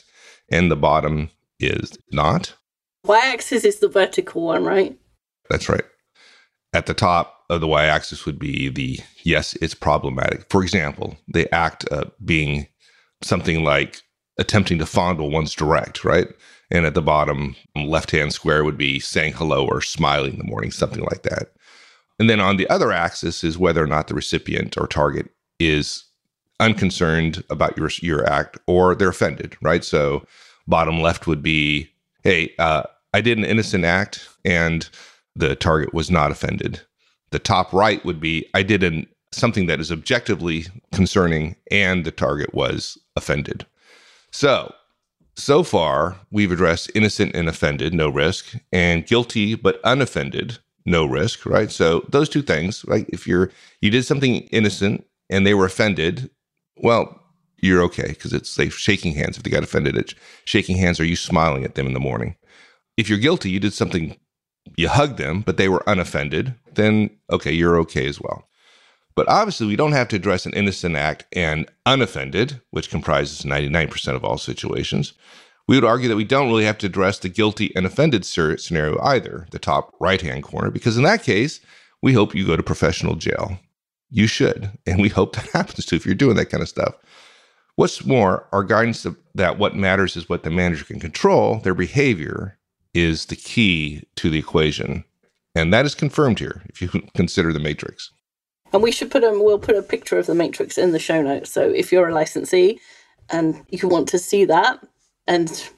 and 0.50 0.72
the 0.72 0.75
bottom 0.75 1.30
is 1.60 1.98
not. 2.12 2.54
Y 3.04 3.20
axis 3.20 3.63
is 3.63 3.80
the 3.80 3.88
vertical 3.88 4.44
one, 4.44 4.63
right? 4.63 4.98
That's 5.49 5.69
right. 5.69 5.83
At 6.73 6.85
the 6.85 6.93
top 6.93 7.43
of 7.49 7.61
the 7.61 7.67
y 7.67 7.85
axis 7.85 8.25
would 8.25 8.39
be 8.39 8.69
the 8.69 8.99
yes, 9.23 9.53
it's 9.61 9.73
problematic. 9.73 10.45
For 10.49 10.61
example, 10.61 11.17
the 11.27 11.53
act 11.53 11.85
of 11.85 12.11
being 12.23 12.67
something 13.21 13.63
like 13.63 14.01
attempting 14.37 14.79
to 14.79 14.85
fondle 14.85 15.31
one's 15.31 15.53
direct, 15.53 16.03
right? 16.03 16.27
And 16.71 16.85
at 16.85 16.93
the 16.93 17.01
bottom 17.01 17.55
left 17.75 18.11
hand 18.11 18.33
square 18.33 18.63
would 18.63 18.77
be 18.77 18.99
saying 18.99 19.33
hello 19.33 19.65
or 19.65 19.81
smiling 19.81 20.33
in 20.33 20.39
the 20.39 20.45
morning, 20.45 20.71
something 20.71 21.03
like 21.03 21.23
that. 21.23 21.51
And 22.19 22.29
then 22.29 22.39
on 22.39 22.57
the 22.57 22.69
other 22.69 22.91
axis 22.91 23.43
is 23.43 23.57
whether 23.57 23.83
or 23.83 23.87
not 23.87 24.07
the 24.07 24.13
recipient 24.13 24.77
or 24.77 24.87
target 24.87 25.29
is 25.59 26.05
unconcerned 26.59 27.43
about 27.49 27.77
your 27.77 27.89
your 28.01 28.27
act 28.29 28.57
or 28.67 28.95
they're 28.95 29.09
offended, 29.09 29.57
right? 29.61 29.83
So 29.83 30.25
bottom 30.67 31.01
left 31.01 31.27
would 31.27 31.43
be, 31.43 31.89
hey, 32.23 32.53
uh, 32.59 32.83
I 33.13 33.21
did 33.21 33.37
an 33.37 33.45
innocent 33.45 33.85
act 33.85 34.27
and 34.43 34.89
the 35.36 35.56
target 35.56 35.94
was 35.94 36.10
not 36.10 36.32
offended. 36.32 36.82
The 37.32 37.39
top 37.39 37.74
right 37.74 38.04
would 38.06 38.20
be, 38.20 38.48
I 38.54 38.63
did 38.63 38.84
an 38.84 39.08
something 39.32 39.65
that 39.68 39.82
is 39.82 39.92
objectively 39.92 40.65
concerning 40.94 41.56
and 41.70 42.06
the 42.06 42.12
target 42.12 42.54
was 42.54 42.98
offended. 43.15 43.65
So, 44.32 44.74
so 45.36 45.63
far, 45.63 46.18
we've 46.32 46.51
addressed 46.51 46.92
innocent 46.96 47.36
and 47.36 47.50
offended, 47.50 47.94
no 47.94 48.10
risk, 48.10 48.56
and 48.72 49.06
guilty 49.06 49.56
but 49.56 49.82
unoffended, 49.84 50.60
no 50.86 51.06
risk, 51.06 51.46
right? 51.46 51.70
So 51.70 52.06
those 52.10 52.30
two 52.30 52.42
things, 52.42 52.86
right? 52.86 53.06
If 53.10 53.27
you're 53.27 53.51
you 53.82 53.89
did 53.89 54.06
something 54.06 54.42
innocent 54.51 55.06
and 55.30 55.46
they 55.46 55.54
were 55.54 55.65
offended, 55.65 56.30
well, 56.77 57.22
you're 57.62 57.82
okay 57.84 58.10
because 58.10 58.34
it's 58.34 58.58
like 58.58 58.72
shaking 58.72 59.13
hands 59.13 59.38
if 59.38 59.44
they 59.44 59.50
got 59.50 59.63
offended. 59.63 59.98
It's 59.98 60.15
shaking 60.46 60.77
hands 60.77 61.00
or 61.00 61.06
you 61.06 61.15
smiling 61.15 61.63
at 61.63 61.75
them 61.75 61.88
in 61.88 61.94
the 61.94 62.00
morning. 62.00 62.36
If 62.98 63.10
you're 63.10 63.20
guilty, 63.20 63.50
you 63.50 63.60
did 63.60 63.74
something, 63.74 64.15
you 64.75 64.89
hugged 64.89 65.17
them, 65.17 65.41
but 65.41 65.57
they 65.57 65.69
were 65.69 65.84
unoffended, 65.88 66.55
then 66.74 67.10
okay, 67.31 67.51
you're 67.51 67.77
okay 67.79 68.07
as 68.07 68.19
well. 68.19 68.48
But 69.15 69.29
obviously, 69.29 69.67
we 69.67 69.77
don't 69.77 69.93
have 69.93 70.10
to 70.10 70.17
address 70.17 70.45
an 70.45 70.53
innocent 70.53 70.95
act 70.95 71.25
and 71.31 71.69
unoffended, 71.86 72.62
which 72.72 72.89
comprises 72.89 73.43
99% 73.43 74.15
of 74.15 74.25
all 74.25 74.38
situations. 74.38 75.13
We 75.67 75.77
would 75.77 75.86
argue 75.86 76.10
that 76.10 76.17
we 76.17 76.25
don't 76.25 76.48
really 76.48 76.65
have 76.65 76.77
to 76.79 76.88
address 76.88 77.17
the 77.19 77.29
guilty 77.29 77.74
and 77.75 77.86
offended 77.86 78.25
scenario 78.25 79.00
either, 79.01 79.48
the 79.51 79.60
top 79.60 79.95
right 80.00 80.22
hand 80.22 80.43
corner, 80.43 80.69
because 80.69 80.98
in 80.98 81.03
that 81.03 81.24
case, 81.24 81.62
we 82.01 82.13
hope 82.13 82.36
you 82.36 82.45
go 82.45 82.57
to 82.57 82.62
professional 82.62 83.15
jail. 83.15 83.57
You 84.10 84.27
should. 84.27 84.72
And 84.86 85.01
we 85.01 85.10
hope 85.10 85.36
that 85.36 85.50
happens 85.53 85.86
to 85.86 85.95
if 85.95 86.05
you're 86.05 86.13
doing 86.13 86.36
that 86.36 86.50
kind 86.50 86.62
of 86.62 86.69
stuff. 86.69 86.95
What's 87.77 88.05
more, 88.05 88.48
our 88.51 88.63
guidance 88.63 89.05
that 89.34 89.57
what 89.57 89.75
matters 89.75 90.15
is 90.15 90.29
what 90.29 90.43
the 90.43 90.50
manager 90.50 90.86
can 90.86 91.00
control, 91.00 91.60
their 91.60 91.74
behavior 91.74 92.57
is 92.95 93.25
the 93.25 93.35
key 93.35 94.03
to 94.15 94.29
the 94.29 94.39
equation. 94.39 95.03
And 95.53 95.73
that 95.73 95.85
is 95.85 95.95
confirmed 95.95 96.39
here 96.39 96.63
if 96.67 96.81
you 96.81 96.89
consider 97.15 97.53
the 97.53 97.59
matrix. 97.59 98.11
And 98.73 98.81
we 98.81 98.91
should 98.91 99.11
put 99.11 99.23
a 99.23 99.31
we'll 99.31 99.59
put 99.59 99.75
a 99.75 99.83
picture 99.83 100.17
of 100.17 100.25
the 100.25 100.35
matrix 100.35 100.77
in 100.77 100.91
the 100.91 100.99
show 100.99 101.21
notes. 101.21 101.51
So 101.51 101.69
if 101.69 101.91
you're 101.91 102.09
a 102.09 102.13
licensee 102.13 102.79
and 103.29 103.63
you 103.69 103.87
want 103.87 104.07
to 104.09 104.19
see 104.19 104.45
that, 104.45 104.79
and 105.27 105.69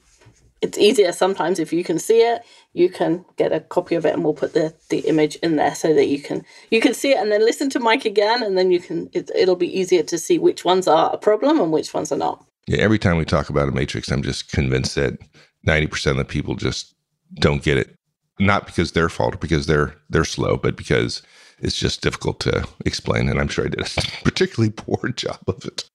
it's 0.62 0.77
easier 0.77 1.12
sometimes 1.12 1.59
if 1.59 1.71
you 1.71 1.83
can 1.83 2.00
see 2.00 2.21
it, 2.21 2.41
you 2.74 2.89
can 2.89 3.24
get 3.36 3.51
a 3.51 3.59
copy 3.59 3.95
of 3.95 4.05
it 4.05 4.13
and 4.13 4.24
we'll 4.24 4.33
put 4.33 4.53
the, 4.53 4.74
the 4.89 5.00
image 5.00 5.36
in 5.38 5.57
there 5.57 5.75
so 5.75 5.93
that 5.93 6.07
you 6.07 6.21
can 6.21 6.43
you 6.71 6.81
can 6.81 6.93
see 6.93 7.12
it 7.12 7.17
and 7.17 7.31
then 7.31 7.41
listen 7.41 7.69
to 7.71 7.79
Mike 7.79 8.05
again 8.05 8.41
and 8.41 8.57
then 8.57 8.71
you 8.71 8.79
can 8.79 9.09
it, 9.13 9.29
it'll 9.36 9.55
be 9.55 9.79
easier 9.79 10.03
to 10.03 10.17
see 10.17 10.39
which 10.39 10.65
ones 10.65 10.88
are 10.88 11.13
a 11.13 11.17
problem 11.17 11.59
and 11.59 11.71
which 11.71 11.93
ones 11.93 12.12
are 12.12 12.17
not. 12.17 12.43
Yeah, 12.67 12.79
every 12.79 13.00
time 13.00 13.17
we 13.17 13.25
talk 13.25 13.50
about 13.50 13.69
a 13.69 13.71
matrix, 13.71 14.12
I'm 14.12 14.24
just 14.24 14.51
convinced 14.51 14.95
that 14.95 15.17
90% 15.65 16.12
of 16.12 16.17
the 16.17 16.25
people 16.25 16.55
just 16.55 16.97
don't 17.36 17.63
get 17.63 17.77
it. 17.77 17.96
Not 18.39 18.65
because 18.65 18.91
they're 18.91 19.10
fault, 19.10 19.39
because 19.39 19.65
they're 19.65 19.96
they're 20.10 20.25
slow, 20.25 20.57
but 20.57 20.75
because 20.75 21.22
it's 21.60 21.75
just 21.75 22.01
difficult 22.01 22.39
to 22.41 22.67
explain. 22.86 23.29
And 23.29 23.39
I'm 23.39 23.48
sure 23.48 23.65
I 23.65 23.69
did 23.69 23.81
a 23.81 24.01
particularly 24.24 24.72
poor 24.72 25.10
job 25.15 25.39
of 25.48 25.65
it. 25.65 25.89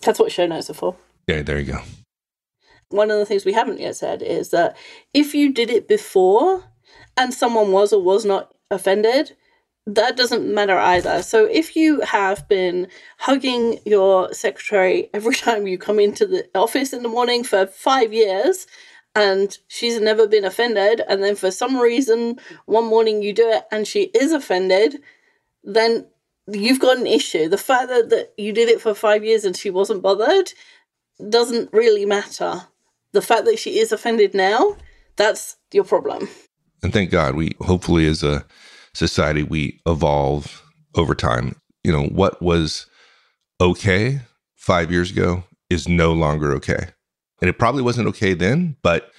That's 0.00 0.18
what 0.18 0.32
show 0.32 0.46
notes 0.46 0.70
are 0.70 0.74
for. 0.74 0.96
Yeah, 1.28 1.42
there 1.42 1.58
you 1.58 1.72
go. 1.72 1.80
One 2.90 3.10
of 3.10 3.18
the 3.18 3.26
things 3.26 3.44
we 3.44 3.52
haven't 3.52 3.80
yet 3.80 3.96
said 3.96 4.22
is 4.22 4.50
that 4.50 4.76
if 5.14 5.34
you 5.34 5.52
did 5.52 5.70
it 5.70 5.88
before 5.88 6.64
and 7.16 7.32
someone 7.32 7.72
was 7.72 7.92
or 7.92 8.02
was 8.02 8.24
not 8.24 8.54
offended, 8.70 9.36
that 9.86 10.16
doesn't 10.16 10.52
matter 10.52 10.78
either. 10.78 11.22
So 11.22 11.44
if 11.46 11.76
you 11.76 12.00
have 12.00 12.48
been 12.48 12.88
hugging 13.18 13.78
your 13.84 14.32
secretary 14.32 15.10
every 15.12 15.34
time 15.34 15.66
you 15.66 15.78
come 15.78 15.98
into 15.98 16.26
the 16.26 16.48
office 16.54 16.92
in 16.92 17.02
the 17.02 17.08
morning 17.08 17.44
for 17.44 17.66
five 17.66 18.12
years, 18.12 18.66
and 19.14 19.58
she's 19.68 20.00
never 20.00 20.26
been 20.26 20.44
offended 20.44 21.00
and 21.08 21.22
then 21.22 21.36
for 21.36 21.50
some 21.50 21.76
reason 21.76 22.38
one 22.66 22.84
morning 22.84 23.22
you 23.22 23.32
do 23.32 23.48
it 23.48 23.64
and 23.70 23.86
she 23.86 24.04
is 24.14 24.32
offended 24.32 25.00
then 25.62 26.06
you've 26.46 26.80
got 26.80 26.98
an 26.98 27.06
issue. 27.06 27.48
The 27.48 27.58
fact 27.58 27.88
that, 27.88 28.10
that 28.10 28.34
you 28.36 28.52
did 28.52 28.68
it 28.68 28.80
for 28.80 28.94
five 28.94 29.24
years 29.24 29.44
and 29.44 29.56
she 29.56 29.70
wasn't 29.70 30.02
bothered 30.02 30.52
doesn't 31.30 31.72
really 31.72 32.04
matter. 32.04 32.62
The 33.12 33.22
fact 33.22 33.44
that 33.46 33.58
she 33.58 33.78
is 33.78 33.92
offended 33.92 34.34
now 34.34 34.76
that's 35.16 35.56
your 35.72 35.84
problem. 35.84 36.28
And 36.82 36.92
thank 36.92 37.10
god 37.10 37.34
we 37.34 37.52
hopefully 37.60 38.06
as 38.06 38.22
a 38.22 38.44
society 38.92 39.42
we 39.42 39.80
evolve 39.86 40.62
over 40.96 41.14
time. 41.14 41.56
You 41.82 41.92
know 41.92 42.04
what 42.04 42.42
was 42.42 42.86
okay 43.60 44.20
five 44.56 44.90
years 44.90 45.10
ago 45.10 45.44
is 45.70 45.88
no 45.88 46.12
longer 46.12 46.52
okay 46.52 46.88
and 47.40 47.48
it 47.48 47.58
probably 47.58 47.82
wasn't 47.82 48.08
okay 48.08 48.34
then, 48.34 48.76
but 48.82 49.10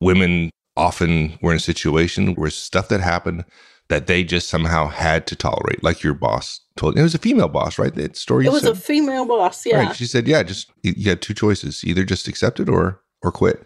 women 0.00 0.50
often 0.76 1.38
were 1.42 1.52
in 1.52 1.56
a 1.56 1.60
situation 1.60 2.34
where 2.34 2.50
stuff 2.50 2.88
that 2.88 3.00
happened 3.00 3.44
that 3.90 4.06
they 4.06 4.22
just 4.22 4.48
somehow 4.48 4.86
had 4.86 5.26
to 5.26 5.36
tolerate, 5.36 5.82
like 5.82 6.02
your 6.02 6.14
boss 6.14 6.60
told. 6.76 6.96
It 6.96 7.02
was 7.02 7.14
a 7.14 7.18
female 7.18 7.48
boss, 7.48 7.78
right? 7.78 7.94
That 7.94 8.16
story. 8.16 8.46
It 8.46 8.52
was 8.52 8.62
said. 8.62 8.72
a 8.72 8.76
female 8.76 9.26
boss, 9.26 9.66
yeah. 9.66 9.86
Right. 9.86 9.96
She 9.96 10.06
said, 10.06 10.26
"Yeah, 10.26 10.42
just 10.42 10.70
you 10.82 11.10
had 11.10 11.20
two 11.20 11.34
choices: 11.34 11.84
either 11.84 12.04
just 12.04 12.28
accept 12.28 12.60
it 12.60 12.68
or 12.68 13.02
or 13.22 13.32
quit." 13.32 13.64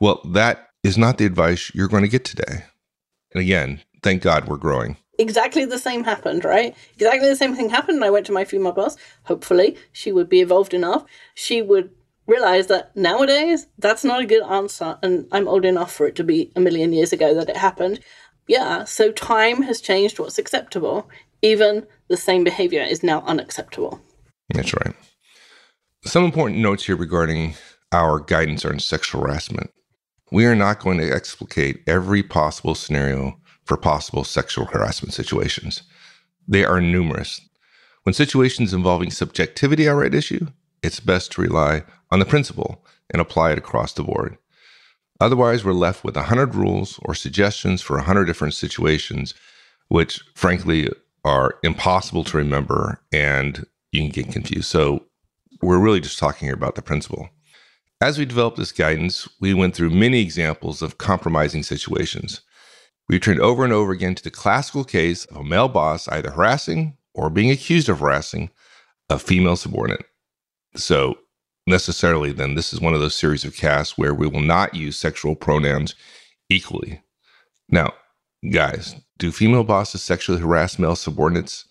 Well, 0.00 0.20
that 0.32 0.68
is 0.82 0.98
not 0.98 1.18
the 1.18 1.26
advice 1.26 1.70
you're 1.74 1.88
going 1.88 2.02
to 2.02 2.08
get 2.08 2.24
today. 2.24 2.64
And 3.32 3.40
again, 3.40 3.80
thank 4.02 4.22
God 4.22 4.48
we're 4.48 4.56
growing. 4.56 4.96
Exactly 5.18 5.64
the 5.66 5.78
same 5.78 6.02
happened, 6.02 6.44
right? 6.44 6.74
Exactly 6.94 7.28
the 7.28 7.36
same 7.36 7.54
thing 7.54 7.68
happened. 7.68 8.02
I 8.02 8.10
went 8.10 8.26
to 8.26 8.32
my 8.32 8.44
female 8.44 8.72
boss. 8.72 8.96
Hopefully, 9.24 9.76
she 9.92 10.10
would 10.10 10.28
be 10.28 10.40
evolved 10.40 10.74
enough. 10.74 11.04
She 11.34 11.62
would 11.62 11.90
realize 12.30 12.68
that 12.68 12.96
nowadays 12.96 13.66
that's 13.78 14.04
not 14.04 14.22
a 14.22 14.26
good 14.26 14.42
answer 14.44 14.96
and 15.02 15.26
i'm 15.32 15.48
old 15.48 15.64
enough 15.64 15.92
for 15.92 16.06
it 16.06 16.14
to 16.14 16.24
be 16.24 16.52
a 16.56 16.60
million 16.60 16.92
years 16.92 17.12
ago 17.12 17.34
that 17.34 17.50
it 17.50 17.56
happened. 17.56 18.00
Yeah 18.46 18.84
so 18.84 19.12
time 19.12 19.62
has 19.62 19.80
changed 19.80 20.18
what's 20.18 20.38
acceptable. 20.38 21.08
Even 21.42 21.86
the 22.08 22.16
same 22.16 22.44
behavior 22.44 22.82
is 22.82 23.02
now 23.02 23.22
unacceptable. 23.22 24.00
That's 24.54 24.74
right. 24.74 24.94
Some 26.04 26.24
important 26.24 26.60
notes 26.60 26.86
here 26.86 26.96
regarding 26.96 27.54
our 27.92 28.20
guidance 28.20 28.64
on 28.64 28.78
sexual 28.78 29.22
harassment. 29.22 29.70
We 30.32 30.46
are 30.46 30.54
not 30.54 30.80
going 30.80 30.98
to 30.98 31.12
explicate 31.12 31.82
every 31.86 32.22
possible 32.22 32.74
scenario 32.74 33.40
for 33.64 33.76
possible 33.76 34.24
sexual 34.24 34.66
harassment 34.66 35.14
situations. 35.14 35.82
They 36.46 36.64
are 36.64 36.80
numerous. 36.80 37.40
When 38.04 38.12
situations 38.12 38.72
involving 38.72 39.10
subjectivity 39.10 39.88
are 39.88 40.04
at 40.04 40.14
issue 40.14 40.46
it's 40.82 41.00
best 41.00 41.32
to 41.32 41.42
rely 41.42 41.82
on 42.10 42.18
the 42.18 42.24
principle 42.24 42.84
and 43.10 43.20
apply 43.20 43.52
it 43.52 43.58
across 43.58 43.92
the 43.92 44.02
board. 44.02 44.36
Otherwise, 45.20 45.64
we're 45.64 45.72
left 45.72 46.02
with 46.02 46.16
100 46.16 46.54
rules 46.54 46.98
or 47.02 47.14
suggestions 47.14 47.82
for 47.82 47.96
100 47.96 48.24
different 48.24 48.54
situations, 48.54 49.34
which 49.88 50.20
frankly 50.34 50.88
are 51.24 51.58
impossible 51.62 52.24
to 52.24 52.38
remember 52.38 53.02
and 53.12 53.66
you 53.92 54.00
can 54.02 54.10
get 54.10 54.32
confused. 54.32 54.68
So, 54.68 55.04
we're 55.62 55.78
really 55.78 56.00
just 56.00 56.18
talking 56.18 56.46
here 56.46 56.54
about 56.54 56.74
the 56.74 56.82
principle. 56.82 57.28
As 58.00 58.18
we 58.18 58.24
developed 58.24 58.56
this 58.56 58.72
guidance, 58.72 59.28
we 59.40 59.52
went 59.52 59.74
through 59.74 59.90
many 59.90 60.22
examples 60.22 60.80
of 60.80 60.96
compromising 60.96 61.62
situations. 61.62 62.40
We 63.08 63.16
returned 63.16 63.40
over 63.40 63.62
and 63.62 63.72
over 63.74 63.92
again 63.92 64.14
to 64.14 64.22
the 64.22 64.30
classical 64.30 64.84
case 64.84 65.26
of 65.26 65.36
a 65.36 65.44
male 65.44 65.68
boss 65.68 66.08
either 66.08 66.30
harassing 66.30 66.96
or 67.12 67.28
being 67.28 67.50
accused 67.50 67.90
of 67.90 68.00
harassing 68.00 68.50
a 69.10 69.18
female 69.18 69.56
subordinate. 69.56 70.06
So, 70.76 71.18
necessarily, 71.66 72.32
then 72.32 72.54
this 72.54 72.72
is 72.72 72.80
one 72.80 72.94
of 72.94 73.00
those 73.00 73.14
series 73.14 73.44
of 73.44 73.56
casts 73.56 73.96
where 73.96 74.14
we 74.14 74.26
will 74.26 74.40
not 74.40 74.74
use 74.74 74.98
sexual 74.98 75.34
pronouns 75.34 75.94
equally. 76.48 77.00
Now, 77.68 77.92
guys, 78.50 78.96
do 79.18 79.30
female 79.30 79.64
bosses 79.64 80.02
sexually 80.02 80.40
harass 80.40 80.78
male 80.78 80.96
subordinates? 80.96 81.66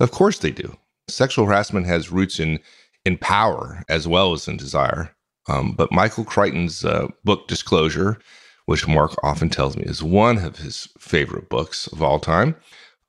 Of 0.00 0.10
course 0.10 0.38
they 0.38 0.50
do. 0.50 0.76
Sexual 1.08 1.46
harassment 1.46 1.86
has 1.86 2.10
roots 2.10 2.40
in 2.40 2.58
in 3.04 3.16
power 3.18 3.84
as 3.88 4.08
well 4.08 4.32
as 4.32 4.48
in 4.48 4.56
desire. 4.56 5.14
Um, 5.48 5.72
but 5.72 5.92
Michael 5.92 6.24
Crichton's 6.24 6.84
uh, 6.84 7.06
book 7.24 7.46
Disclosure, 7.46 8.18
which 8.64 8.88
Mark 8.88 9.14
often 9.22 9.48
tells 9.48 9.76
me 9.76 9.84
is 9.84 10.02
one 10.02 10.38
of 10.38 10.58
his 10.58 10.88
favorite 10.98 11.48
books 11.48 11.86
of 11.86 12.02
all 12.02 12.18
time, 12.18 12.56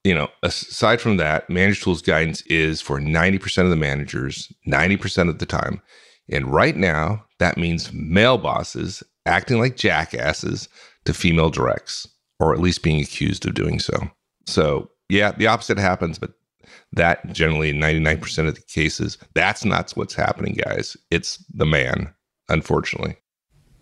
you 0.07 0.13
know, 0.13 0.29
aside 0.41 1.01
from 1.01 1.17
that, 1.17 1.49
Manage 1.49 1.81
Tools 1.81 2.01
guidance 2.01 2.41
is 2.43 2.79
for 2.79 2.97
90% 2.97 3.63
of 3.63 3.69
the 3.69 3.75
managers, 3.75 4.49
90% 4.65 5.27
of 5.27 5.39
the 5.39 5.45
time. 5.45 5.81
And 6.29 6.51
right 6.51 6.75
now, 6.75 7.25
that 7.39 7.57
means 7.57 7.91
male 7.93 8.37
bosses 8.37 9.03
acting 9.25 9.59
like 9.59 9.75
jackasses 9.75 10.69
to 11.05 11.13
female 11.13 11.49
directs, 11.49 12.07
or 12.39 12.53
at 12.53 12.59
least 12.59 12.83
being 12.83 13.01
accused 13.01 13.45
of 13.45 13.53
doing 13.53 13.79
so. 13.79 14.09
So, 14.45 14.89
yeah, 15.09 15.31
the 15.31 15.47
opposite 15.47 15.77
happens, 15.77 16.19
but 16.19 16.33
that 16.93 17.31
generally 17.31 17.73
99% 17.73 18.47
of 18.47 18.55
the 18.55 18.61
cases, 18.61 19.17
that's 19.33 19.65
not 19.65 19.91
what's 19.91 20.15
happening, 20.15 20.53
guys. 20.65 20.97
It's 21.11 21.43
the 21.53 21.65
man. 21.65 22.13
unfortunately. 22.49 23.17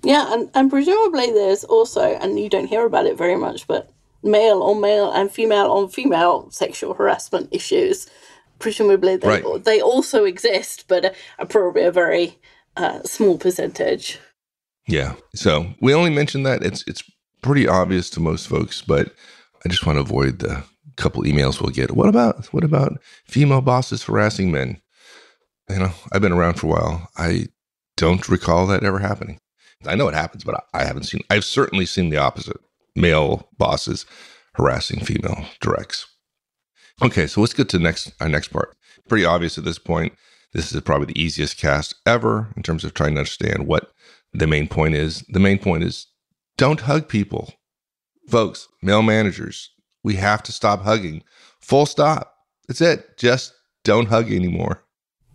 Yeah, 0.04 0.32
and, 0.34 0.50
and 0.54 0.70
presumably 0.70 1.32
there's 1.32 1.64
also, 1.64 2.02
and 2.02 2.40
you 2.40 2.50
don't 2.50 2.68
hear 2.68 2.86
about 2.86 3.06
it 3.06 3.18
very 3.18 3.36
much, 3.36 3.68
but 3.68 3.92
male 4.24 4.62
on 4.64 4.82
male 4.82 5.12
and 5.12 5.32
female 5.32 5.72
on 5.72 5.88
female 5.88 6.50
sexual 6.52 6.94
harassment 6.94 7.50
issues. 7.52 8.08
Presumably 8.60 9.18
they, 9.18 9.28
Right. 9.28 9.64
they 9.64 9.82
also 9.82 10.24
exist, 10.26 10.86
but 10.88 11.16
are 11.40 11.46
probably 11.46 11.84
a 11.84 11.92
very 11.92 12.40
uh, 12.78 13.04
small 13.04 13.38
percentage. 13.38 14.20
Yeah. 14.88 15.16
So 15.34 15.74
we 15.82 15.94
only 15.94 16.12
mentioned 16.12 16.46
that 16.46 16.64
it's 16.64 16.84
it's 16.88 17.04
pretty 17.42 17.68
obvious 17.68 18.10
to 18.12 18.20
most 18.20 18.48
folks, 18.48 18.82
but 18.82 19.14
I 19.66 19.70
just 19.70 19.86
want 19.86 19.98
to 19.98 20.02
avoid 20.02 20.40
the 20.40 20.64
couple 20.96 21.24
emails 21.24 21.60
we'll 21.60 21.72
get. 21.72 21.96
What 21.96 22.08
about 22.10 22.46
what 22.54 22.64
about 22.64 23.00
female 23.28 23.62
bosses 23.62 24.04
harassing 24.04 24.52
men? 24.52 24.82
You 25.70 25.80
know, 25.80 25.92
I've 26.12 26.22
been 26.22 26.32
around 26.32 26.56
for 26.60 26.68
a 26.68 26.70
while. 26.70 27.10
I 27.18 27.48
don't 27.98 28.28
recall 28.30 28.68
that 28.68 28.84
ever 28.84 29.00
happening. 29.00 29.40
I 29.86 29.96
know 29.96 30.08
it 30.08 30.14
happens, 30.16 30.44
but 30.44 30.56
I, 30.74 30.82
I 30.82 30.84
haven't 30.86 31.04
seen. 31.04 31.22
I've 31.30 31.46
certainly 31.46 31.86
seen 31.86 32.10
the 32.10 32.18
opposite: 32.18 32.58
male 32.96 33.50
bosses 33.58 34.06
harassing 34.54 35.00
female 35.02 35.46
directs. 35.60 36.06
Okay, 37.02 37.28
so 37.28 37.42
let's 37.42 37.54
get 37.54 37.70
to 37.70 37.80
next 37.80 38.14
our 38.22 38.30
next 38.30 38.50
part. 38.50 38.76
Pretty 39.08 39.26
obvious 39.26 39.58
at 39.58 39.66
this 39.66 39.80
point. 39.80 40.14
This 40.54 40.72
is 40.72 40.80
probably 40.82 41.08
the 41.08 41.22
easiest 41.22 41.58
cast 41.58 41.96
ever 42.06 42.54
in 42.56 42.64
terms 42.64 42.86
of 42.86 42.94
trying 42.94 43.16
to 43.16 43.20
understand 43.20 43.68
what 43.68 43.92
the 44.34 44.48
main 44.48 44.68
point 44.68 44.96
is. 44.96 45.24
The 45.28 45.40
main 45.40 45.60
point 45.60 45.84
is 45.84 46.08
don't 46.58 46.82
hug 46.82 47.10
people. 47.10 47.54
Folks, 48.30 48.68
male 48.82 49.02
managers, 49.02 49.72
we 50.04 50.16
have 50.16 50.42
to 50.44 50.52
stop 50.52 50.84
hugging. 50.84 51.24
Full 51.60 51.86
stop. 51.86 52.34
That's 52.68 52.82
it. 52.82 53.18
Just 53.18 53.54
don't 53.84 54.08
hug 54.08 54.32
anymore. 54.32 54.82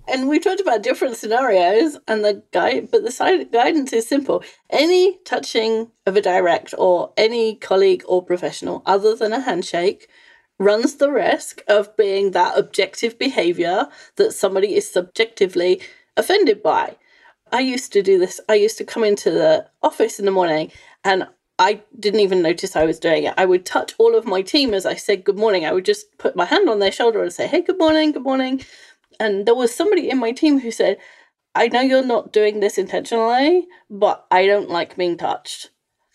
And 0.09 0.29
we 0.29 0.41
talked 0.41 0.61
about 0.61 0.83
different 0.83 1.17
scenarios, 1.17 1.97
and 2.09 2.25
the 2.25 2.43
guide, 2.53 2.89
but 2.91 3.05
the 3.05 3.49
guidance 3.53 3.93
is 3.93 4.09
simple. 4.09 4.43
Any 4.71 5.19
touching 5.25 5.93
of 6.05 6.17
a 6.17 6.21
direct 6.21 6.75
or 6.77 7.13
any 7.17 7.55
colleague 7.57 8.03
or 8.09 8.25
professional, 8.25 8.83
other 8.87 9.15
than 9.15 9.33
a 9.33 9.41
handshake, 9.41 10.09
runs 10.61 10.97
the 10.97 11.11
risk 11.11 11.63
of 11.67 11.97
being 11.97 12.31
that 12.33 12.57
objective 12.57 13.19
behavior 13.19 13.89
that 14.17 14.33
somebody 14.33 14.77
is 14.77 14.89
subjectively 14.89 15.81
offended 16.17 16.63
by. 16.63 16.95
I 17.51 17.61
used 17.61 17.93
to 17.95 18.03
do 18.03 18.19
this. 18.19 18.41
I 18.49 18.55
used 18.55 18.77
to 18.79 18.85
come 18.85 19.03
into 19.03 19.31
the 19.31 19.67
office 19.83 20.21
in 20.21 20.27
the 20.27 20.31
morning 20.31 20.71
and 21.03 21.27
I 21.59 21.83
didn't 21.99 22.21
even 22.21 22.43
notice 22.43 22.77
I 22.77 22.85
was 22.85 23.01
doing 23.01 23.25
it. 23.25 23.35
I 23.39 23.47
would 23.47 23.65
touch 23.65 23.95
all 23.99 24.15
of 24.15 24.27
my 24.27 24.43
team 24.43 24.75
as 24.75 24.85
I 24.85 24.95
said 24.95 25.25
good 25.25 25.39
morning. 25.39 25.65
I 25.65 25.73
would 25.73 25.87
just 25.87 26.17
put 26.19 26.37
my 26.37 26.45
hand 26.45 26.69
on 26.69 26.79
their 26.79 26.93
shoulder 26.93 27.23
and 27.23 27.33
say, 27.33 27.47
hey, 27.47 27.63
good 27.63 27.79
morning, 27.79 28.13
good 28.13 28.23
morning. 28.23 28.63
And 29.19 29.47
there 29.47 29.55
was 29.55 29.75
somebody 29.75 30.11
in 30.11 30.19
my 30.19 30.33
team 30.33 30.61
who 30.61 30.71
said, 30.71 30.99
I 31.55 31.69
know 31.69 31.81
you're 31.81 32.05
not 32.05 32.33
doing 32.35 32.61
this 32.61 32.77
intentionally, 32.77 33.67
but 33.89 34.27
I 34.31 34.47
don't 34.47 34.71
like 34.71 34.97
being 34.97 35.17
touched. 35.17 35.71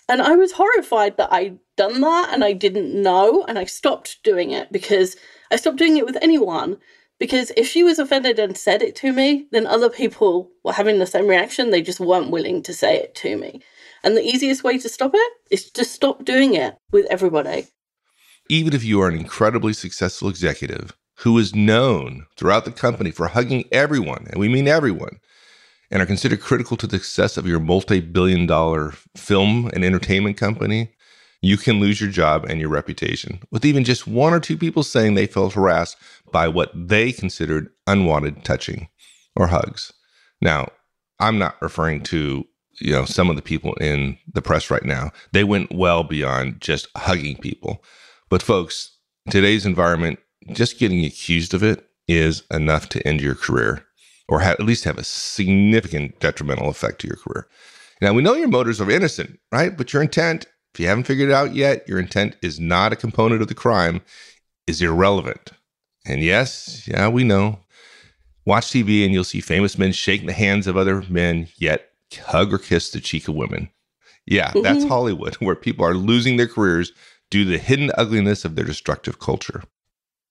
And 0.08 0.22
I 0.22 0.36
was 0.36 0.54
horrified 0.54 1.18
that 1.18 1.34
I'd 1.34 1.60
done 1.78 2.02
that 2.02 2.30
and 2.32 2.44
I 2.44 2.54
didn't 2.54 2.94
know. 2.94 3.44
And 3.48 3.58
I 3.58 3.66
stopped 3.66 4.24
doing 4.24 4.52
it 4.52 4.72
because 4.72 5.16
I 5.52 5.56
stopped 5.56 5.78
doing 5.78 5.98
it 5.98 6.06
with 6.06 6.18
anyone. 6.22 6.78
Because 7.18 7.52
if 7.56 7.68
she 7.68 7.84
was 7.84 7.98
offended 7.98 8.40
and 8.40 8.58
said 8.58 8.82
it 8.82 8.96
to 8.98 9.14
me, 9.14 9.48
then 9.52 9.66
other 9.66 9.90
people 9.90 10.52
were 10.64 10.74
having 10.74 11.00
the 11.00 11.06
same 11.06 11.28
reaction. 11.28 11.70
They 11.70 11.82
just 11.82 12.00
weren't 12.00 12.30
willing 12.30 12.62
to 12.64 12.74
say 12.74 12.98
it 12.98 13.16
to 13.16 13.38
me. 13.38 13.62
And 14.04 14.16
the 14.16 14.24
easiest 14.24 14.64
way 14.64 14.78
to 14.78 14.90
stop 14.90 15.12
it 15.14 15.34
is 15.50 15.72
to 15.72 15.86
stop 15.86 16.26
doing 16.26 16.56
it 16.56 16.76
with 16.92 17.06
everybody. 17.10 17.68
Even 18.50 18.74
if 18.74 18.84
you 18.84 19.02
are 19.02 19.08
an 19.08 19.18
incredibly 19.18 19.74
successful 19.74 20.30
executive 20.30 20.94
who 21.20 21.38
is 21.38 21.56
known 21.56 22.26
throughout 22.36 22.66
the 22.66 22.72
company 22.72 23.12
for 23.12 23.30
hugging 23.30 23.64
everyone, 23.72 24.28
and 24.30 24.40
we 24.40 24.50
mean 24.50 24.68
everyone, 24.68 25.20
and 25.92 26.02
are 26.02 26.06
considered 26.06 26.42
critical 26.42 26.78
to 26.78 26.88
the 26.88 26.98
success 26.98 27.38
of 27.38 27.48
your 27.48 27.60
multi 27.60 28.00
billion 28.00 28.46
dollar 28.46 28.94
film 29.16 29.70
and 29.74 29.84
entertainment 29.84 30.38
company, 30.38 30.92
you 31.42 31.58
can 31.58 31.80
lose 31.80 32.02
your 32.02 32.10
job 32.10 32.46
and 32.46 32.60
your 32.60 32.70
reputation 32.70 33.40
with 33.52 33.66
even 33.66 33.84
just 33.84 34.08
one 34.08 34.34
or 34.34 34.40
two 34.40 34.58
people 34.58 34.84
saying 34.84 35.14
they 35.14 35.28
felt 35.28 35.54
harassed 35.54 35.98
by 36.32 36.48
what 36.48 36.72
they 36.74 37.12
considered 37.12 37.70
unwanted 37.88 38.44
touching 38.44 38.88
or 39.36 39.48
hugs. 39.48 39.94
Now, 40.42 40.70
I'm 41.20 41.38
not 41.38 41.62
referring 41.62 42.02
to 42.04 42.46
you 42.80 42.92
know 42.92 43.06
some 43.06 43.30
of 43.30 43.36
the 43.36 43.42
people 43.42 43.74
in 43.76 44.18
the 44.34 44.42
press 44.42 44.70
right 44.70 44.84
now. 44.84 45.12
They 45.32 45.44
went 45.44 45.74
well 45.74 46.04
beyond 46.04 46.62
just 46.62 46.88
hugging 46.96 47.38
people. 47.38 47.84
But 48.30 48.42
folks, 48.42 48.98
today's 49.30 49.66
environment, 49.66 50.20
just 50.52 50.80
getting 50.80 51.06
accused 51.06 51.54
of 51.54 51.64
it 51.64 51.88
is 52.08 52.44
enough 52.52 52.90
to 52.90 53.08
end 53.08 53.22
your 53.22 53.36
career 53.36 53.86
or 54.28 54.40
ha- 54.42 54.52
at 54.52 54.62
least 54.62 54.84
have 54.84 54.98
a 54.98 55.04
significant 55.04 56.20
detrimental 56.20 56.70
effect 56.70 57.00
to 57.02 57.08
your 57.08 57.18
career. 57.18 57.48
Now, 58.02 58.14
we 58.14 58.22
know 58.22 58.34
your 58.36 58.48
motives 58.48 58.82
are 58.82 58.90
innocent, 58.92 59.40
right? 59.52 59.76
But 59.76 59.94
your 59.94 60.02
intent, 60.02 60.46
if 60.74 60.80
you 60.80 60.88
haven't 60.88 61.06
figured 61.06 61.30
it 61.30 61.34
out 61.34 61.54
yet, 61.56 61.88
your 61.88 62.00
intent 62.00 62.36
is 62.42 62.60
not 62.60 62.92
a 62.92 62.98
component 62.98 63.42
of 63.42 63.48
the 63.48 63.54
crime, 63.56 64.02
is 64.68 64.82
irrelevant. 64.82 65.52
And 66.06 66.22
yes, 66.22 66.88
yeah, 66.88 67.08
we 67.08 67.24
know. 67.24 67.60
Watch 68.46 68.68
TV 68.68 69.04
and 69.06 69.14
you'll 69.14 69.24
see 69.24 69.42
famous 69.42 69.78
men 69.78 69.92
shaking 69.92 70.28
the 70.28 70.34
hands 70.34 70.68
of 70.68 70.78
other 70.78 71.02
men, 71.10 71.48
yet 71.58 71.90
hug 72.26 72.54
or 72.54 72.58
kiss 72.60 72.92
the 72.92 73.00
cheek 73.00 73.28
of 73.28 73.36
women. 73.36 73.70
Yeah, 74.28 74.52
that's 74.62 74.84
Mhm. 74.86 74.88
Hollywood, 74.90 75.36
where 75.40 75.56
people 75.56 75.86
are 75.86 75.96
losing 75.96 76.38
their 76.38 76.48
careers 76.48 76.92
due 77.32 77.44
to 77.46 77.50
the 77.50 77.58
hidden 77.58 77.92
ugliness 77.98 78.46
of 78.46 78.56
their 78.56 78.66
destructive 78.66 79.20
culture. 79.20 79.64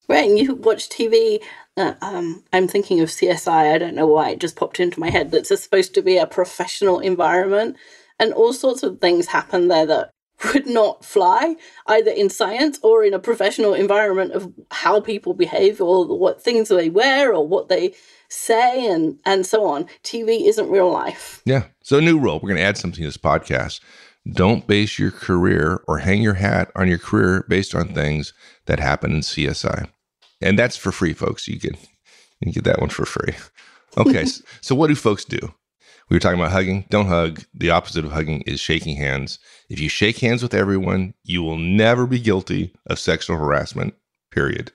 Right, 0.09 0.29
and 0.29 0.39
you 0.39 0.55
watch 0.55 0.89
TV. 0.89 1.43
Uh, 1.77 1.95
um, 2.03 2.45
I'm 2.53 2.69
thinking 2.69 3.01
of 3.01 3.09
CSI. 3.09 3.75
I 3.75 3.79
don't 3.79 3.95
know 3.95 4.07
why 4.07 4.31
it 4.31 4.41
just 4.41 4.57
popped 4.57 4.81
into 4.81 5.01
my 5.01 5.11
head. 5.11 5.31
That's 5.31 5.49
supposed 5.61 5.95
to 5.95 6.03
be 6.03 6.19
a 6.19 6.27
professional 6.27 7.01
environment, 7.01 7.77
and 8.19 8.33
all 8.33 8.53
sorts 8.53 8.83
of 8.83 9.01
things 9.01 9.27
happen 9.27 9.69
there 9.69 9.87
that 9.87 10.11
would 10.55 10.67
not 10.67 11.05
fly 11.05 11.57
either 11.87 12.11
in 12.11 12.29
science 12.29 12.79
or 12.83 13.05
in 13.05 13.15
a 13.15 13.19
professional 13.19 13.75
environment 13.75 14.33
of 14.33 14.53
how 14.71 15.01
people 15.01 15.33
behave 15.33 15.81
or 15.81 16.07
what 16.07 16.43
things 16.43 16.69
they 16.69 16.91
wear 16.91 17.33
or 17.33 17.47
what 17.47 17.69
they 17.69 17.95
say 18.29 18.87
and 18.87 19.19
and 19.25 19.47
so 19.47 19.65
on. 19.65 19.85
TV 20.03 20.47
isn't 20.47 20.71
real 20.71 20.91
life. 20.91 21.41
Yeah. 21.45 21.65
So, 21.83 22.01
new 22.01 22.19
rule 22.19 22.41
we're 22.41 22.51
going 22.51 22.61
to 22.61 22.67
add 22.67 22.77
something 22.77 23.03
to 23.03 23.09
this 23.09 23.17
podcast. 23.17 23.81
Don't 24.31 24.67
base 24.67 24.99
your 24.99 25.11
career 25.11 25.83
or 25.87 25.99
hang 25.99 26.23
your 26.23 26.35
hat 26.35 26.71
on 26.75 26.89
your 26.89 26.99
career 26.99 27.45
based 27.49 27.75
on 27.75 27.89
things 27.89 28.33
that 28.65 28.81
happen 28.81 29.13
in 29.13 29.21
CSI. 29.21 29.89
And 30.45 30.59
that's 30.59 30.77
for 30.77 30.93
free, 30.93 31.15
folks. 31.15 31.49
You 31.49 31.59
can, 31.59 31.75
you 31.75 32.45
can 32.45 32.53
get 32.53 32.65
that 32.65 32.81
one 32.81 32.91
for 32.91 33.07
free. 33.07 33.35
Okay. 33.97 34.25
so, 34.61 34.75
what 34.75 34.89
do 34.89 34.95
folks 34.95 35.25
do? 35.25 35.55
We 36.11 36.17
were 36.17 36.21
talking 36.21 36.39
about 36.39 36.53
hugging. 36.53 36.85
Don't 36.91 37.07
hug. 37.07 37.43
The 37.55 37.71
opposite 37.71 38.05
of 38.05 38.13
hugging 38.13 38.43
is 38.43 38.61
shaking 38.61 38.97
hands. 38.97 39.39
If 39.71 39.81
you 39.81 39.89
shake 39.89 40.19
hands 40.19 40.43
with 40.43 40.53
everyone, 40.53 41.15
you 41.23 41.43
will 41.43 41.57
never 41.57 42.07
be 42.07 42.21
guilty 42.21 42.75
of 42.87 42.99
sexual 42.99 43.39
harassment, 43.39 43.95
period. 44.31 44.73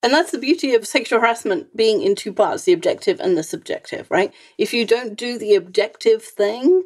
And 0.00 0.12
that's 0.12 0.30
the 0.30 0.38
beauty 0.38 0.76
of 0.76 0.86
sexual 0.86 1.18
harassment 1.18 1.76
being 1.76 2.02
in 2.02 2.14
two 2.14 2.32
parts 2.32 2.62
the 2.62 2.72
objective 2.72 3.18
and 3.18 3.36
the 3.36 3.42
subjective, 3.42 4.08
right? 4.12 4.32
If 4.56 4.72
you 4.72 4.86
don't 4.86 5.16
do 5.16 5.38
the 5.38 5.56
objective 5.56 6.22
thing, 6.22 6.84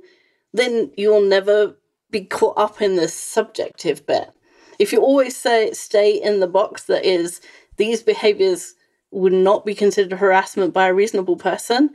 then 0.55 0.91
you'll 0.97 1.21
never 1.21 1.77
be 2.11 2.23
caught 2.23 2.57
up 2.57 2.81
in 2.81 2.97
the 2.97 3.09
subjective 3.09 4.07
bit. 4.07 4.31
If 4.79 4.93
you 4.93 5.01
always 5.01 5.37
say 5.37 5.73
stay 5.73 6.13
in 6.15 6.41
the 6.41 6.47
box 6.47 6.85
that 6.85 7.05
is 7.05 7.41
these 7.83 8.01
behaviors 8.01 8.77
would 9.11 9.33
not 9.33 9.67
be 9.67 9.75
considered 9.75 10.17
harassment 10.17 10.73
by 10.73 10.87
a 10.87 10.95
reasonable 10.95 11.35
person, 11.35 11.91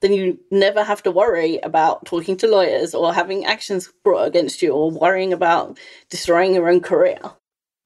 then 0.00 0.12
you 0.12 0.38
never 0.52 0.84
have 0.84 1.02
to 1.02 1.10
worry 1.10 1.58
about 1.64 2.06
talking 2.06 2.36
to 2.36 2.46
lawyers 2.46 2.94
or 2.94 3.12
having 3.12 3.44
actions 3.44 3.92
brought 4.04 4.28
against 4.28 4.62
you 4.62 4.70
or 4.70 4.92
worrying 4.92 5.32
about 5.32 5.80
destroying 6.10 6.54
your 6.54 6.68
own 6.68 6.80
career. 6.80 7.18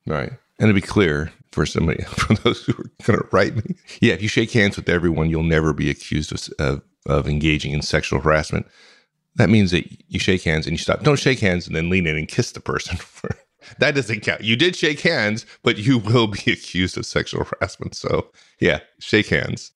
Right. 0.06 0.32
And 0.58 0.68
to 0.68 0.74
be 0.74 0.82
clear, 0.82 1.32
for 1.50 1.64
somebody, 1.64 2.02
for 2.08 2.34
those 2.34 2.62
who 2.66 2.72
are 2.72 2.90
going 3.04 3.18
to 3.18 3.26
write 3.32 3.56
me, 3.56 3.74
yeah, 4.02 4.12
if 4.12 4.20
you 4.20 4.28
shake 4.28 4.52
hands 4.52 4.76
with 4.76 4.90
everyone, 4.90 5.30
you'll 5.30 5.42
never 5.42 5.72
be 5.72 5.88
accused 5.88 6.30
of, 6.30 6.52
of, 6.58 6.82
of 7.06 7.26
engaging 7.26 7.72
in 7.72 7.80
sexual 7.80 8.20
harassment. 8.20 8.66
That 9.36 9.48
means 9.48 9.70
that 9.70 9.86
you 10.08 10.18
shake 10.18 10.42
hands 10.42 10.66
and 10.66 10.74
you 10.74 10.78
stop. 10.78 11.02
Don't 11.02 11.18
shake 11.18 11.40
hands 11.40 11.66
and 11.66 11.74
then 11.74 11.88
lean 11.88 12.06
in 12.06 12.16
and 12.16 12.28
kiss 12.28 12.52
the 12.52 12.60
person. 12.60 12.98
that 13.78 13.94
doesn't 13.94 14.20
count. 14.20 14.42
You 14.42 14.56
did 14.56 14.76
shake 14.76 15.00
hands, 15.00 15.46
but 15.62 15.78
you 15.78 15.98
will 15.98 16.26
be 16.26 16.40
accused 16.52 16.96
of 16.98 17.06
sexual 17.06 17.44
harassment. 17.44 17.94
So, 17.94 18.30
yeah, 18.60 18.80
shake 18.98 19.28
hands. 19.28 19.72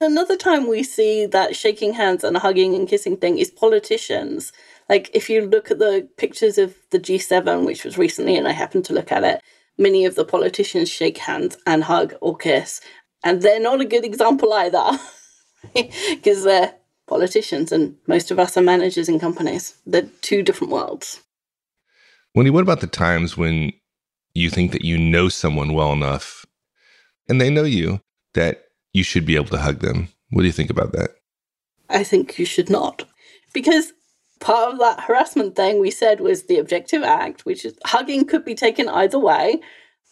Another 0.00 0.36
time 0.36 0.68
we 0.68 0.82
see 0.82 1.24
that 1.26 1.56
shaking 1.56 1.94
hands 1.94 2.22
and 2.22 2.36
hugging 2.36 2.74
and 2.74 2.86
kissing 2.86 3.16
thing 3.16 3.38
is 3.38 3.50
politicians. 3.50 4.52
Like 4.90 5.10
if 5.14 5.30
you 5.30 5.46
look 5.46 5.70
at 5.70 5.78
the 5.78 6.06
pictures 6.18 6.58
of 6.58 6.76
the 6.90 6.98
G7, 6.98 7.64
which 7.64 7.82
was 7.82 7.96
recently, 7.96 8.36
and 8.36 8.46
I 8.46 8.52
happened 8.52 8.84
to 8.86 8.92
look 8.92 9.10
at 9.10 9.24
it, 9.24 9.40
many 9.78 10.04
of 10.04 10.14
the 10.14 10.24
politicians 10.24 10.90
shake 10.90 11.18
hands 11.18 11.56
and 11.66 11.84
hug 11.84 12.14
or 12.20 12.36
kiss. 12.36 12.82
And 13.24 13.40
they're 13.40 13.58
not 13.58 13.80
a 13.80 13.86
good 13.86 14.04
example 14.04 14.52
either, 14.52 14.84
because 15.74 16.44
they're 16.44 16.74
politicians 17.06 17.72
and 17.72 17.96
most 18.06 18.30
of 18.30 18.38
us 18.38 18.56
are 18.56 18.62
managers 18.62 19.08
in 19.08 19.18
companies. 19.18 19.78
They're 19.86 20.10
two 20.20 20.42
different 20.42 20.72
worlds. 20.72 21.22
Wendy, 22.36 22.50
what 22.50 22.62
about 22.62 22.80
the 22.80 22.86
times 22.86 23.38
when 23.38 23.72
you 24.34 24.50
think 24.50 24.72
that 24.72 24.84
you 24.84 24.98
know 24.98 25.30
someone 25.30 25.72
well 25.72 25.92
enough 25.92 26.44
and 27.30 27.40
they 27.40 27.48
know 27.48 27.64
you 27.64 28.02
that 28.34 28.64
you 28.92 29.02
should 29.02 29.24
be 29.24 29.36
able 29.36 29.46
to 29.46 29.58
hug 29.58 29.80
them? 29.80 30.08
What 30.28 30.42
do 30.42 30.46
you 30.46 30.52
think 30.52 30.68
about 30.68 30.92
that? 30.92 31.12
I 31.88 32.04
think 32.04 32.38
you 32.38 32.44
should 32.44 32.68
not. 32.68 33.04
because 33.54 33.94
part 34.38 34.74
of 34.74 34.78
that 34.78 35.00
harassment 35.00 35.56
thing 35.56 35.80
we 35.80 35.90
said 35.90 36.20
was 36.20 36.42
the 36.42 36.58
objective 36.58 37.02
act, 37.02 37.46
which 37.46 37.64
is 37.64 37.74
hugging 37.86 38.26
could 38.26 38.44
be 38.44 38.54
taken 38.54 38.86
either 38.86 39.18
way, 39.18 39.60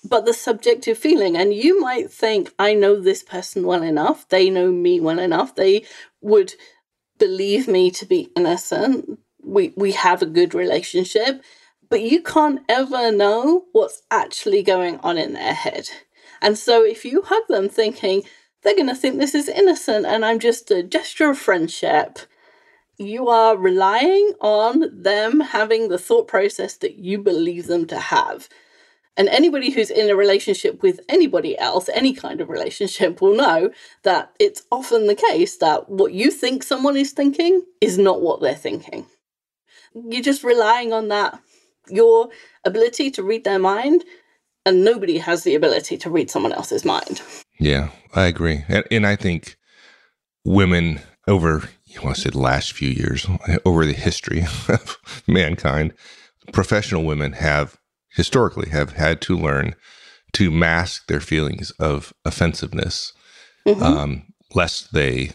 but 0.02 0.24
the 0.24 0.32
subjective 0.32 0.96
feeling. 0.96 1.36
And 1.36 1.52
you 1.52 1.78
might 1.78 2.10
think, 2.10 2.54
I 2.58 2.72
know 2.72 2.98
this 2.98 3.22
person 3.22 3.66
well 3.66 3.82
enough, 3.82 4.26
they 4.30 4.48
know 4.48 4.72
me 4.72 4.98
well 4.98 5.18
enough, 5.18 5.56
they 5.56 5.84
would 6.22 6.54
believe 7.18 7.68
me 7.68 7.90
to 7.90 8.06
be 8.06 8.30
innocent. 8.34 9.18
We 9.42 9.74
we 9.76 9.92
have 9.92 10.22
a 10.22 10.26
good 10.38 10.54
relationship, 10.54 11.42
but 11.94 12.02
you 12.02 12.20
can't 12.20 12.60
ever 12.68 13.12
know 13.12 13.66
what's 13.70 14.02
actually 14.10 14.64
going 14.64 14.98
on 15.04 15.16
in 15.16 15.32
their 15.32 15.54
head. 15.54 15.88
And 16.42 16.58
so 16.58 16.84
if 16.84 17.04
you 17.04 17.22
hug 17.22 17.44
them 17.48 17.68
thinking 17.68 18.24
they're 18.64 18.74
going 18.74 18.88
to 18.88 18.96
think 18.96 19.20
this 19.20 19.32
is 19.32 19.48
innocent 19.48 20.04
and 20.04 20.24
I'm 20.24 20.40
just 20.40 20.72
a 20.72 20.82
gesture 20.82 21.30
of 21.30 21.38
friendship, 21.38 22.18
you 22.98 23.28
are 23.28 23.56
relying 23.56 24.32
on 24.40 25.02
them 25.04 25.38
having 25.38 25.86
the 25.86 25.96
thought 25.96 26.26
process 26.26 26.76
that 26.78 26.96
you 26.96 27.18
believe 27.18 27.68
them 27.68 27.86
to 27.86 28.00
have. 28.00 28.48
And 29.16 29.28
anybody 29.28 29.70
who's 29.70 29.92
in 29.92 30.10
a 30.10 30.16
relationship 30.16 30.82
with 30.82 30.98
anybody 31.08 31.56
else, 31.56 31.88
any 31.94 32.12
kind 32.12 32.40
of 32.40 32.48
relationship, 32.48 33.20
will 33.20 33.36
know 33.36 33.70
that 34.02 34.32
it's 34.40 34.64
often 34.72 35.06
the 35.06 35.14
case 35.14 35.58
that 35.58 35.88
what 35.88 36.12
you 36.12 36.32
think 36.32 36.64
someone 36.64 36.96
is 36.96 37.12
thinking 37.12 37.64
is 37.80 37.98
not 37.98 38.20
what 38.20 38.40
they're 38.40 38.56
thinking. 38.56 39.06
You're 39.94 40.22
just 40.22 40.42
relying 40.42 40.92
on 40.92 41.06
that, 41.06 41.38
your 41.88 42.28
ability 42.64 43.10
to 43.12 43.22
read 43.22 43.44
their 43.44 43.58
mind, 43.58 44.04
and 44.66 44.84
nobody 44.84 45.18
has 45.18 45.44
the 45.44 45.54
ability 45.54 45.96
to 45.98 46.10
read 46.10 46.30
someone 46.30 46.52
else's 46.52 46.84
mind. 46.84 47.22
Yeah, 47.60 47.90
I 48.14 48.26
agree. 48.26 48.64
And, 48.68 48.84
and 48.90 49.06
I 49.06 49.16
think 49.16 49.56
women 50.44 51.00
over, 51.26 51.68
you 51.84 52.00
want 52.02 52.16
to 52.16 52.22
say 52.22 52.30
the 52.30 52.38
last 52.38 52.72
few 52.72 52.88
years, 52.88 53.26
over 53.64 53.84
the 53.84 53.92
history 53.92 54.42
of 54.68 54.98
mankind, 55.26 55.92
professional 56.52 57.04
women 57.04 57.32
have 57.32 57.78
historically 58.10 58.70
have 58.70 58.92
had 58.92 59.20
to 59.22 59.36
learn 59.36 59.74
to 60.32 60.50
mask 60.50 61.06
their 61.06 61.20
feelings 61.20 61.70
of 61.72 62.12
offensiveness, 62.24 63.12
mm-hmm. 63.66 63.82
um, 63.82 64.22
lest 64.54 64.92
they 64.92 65.30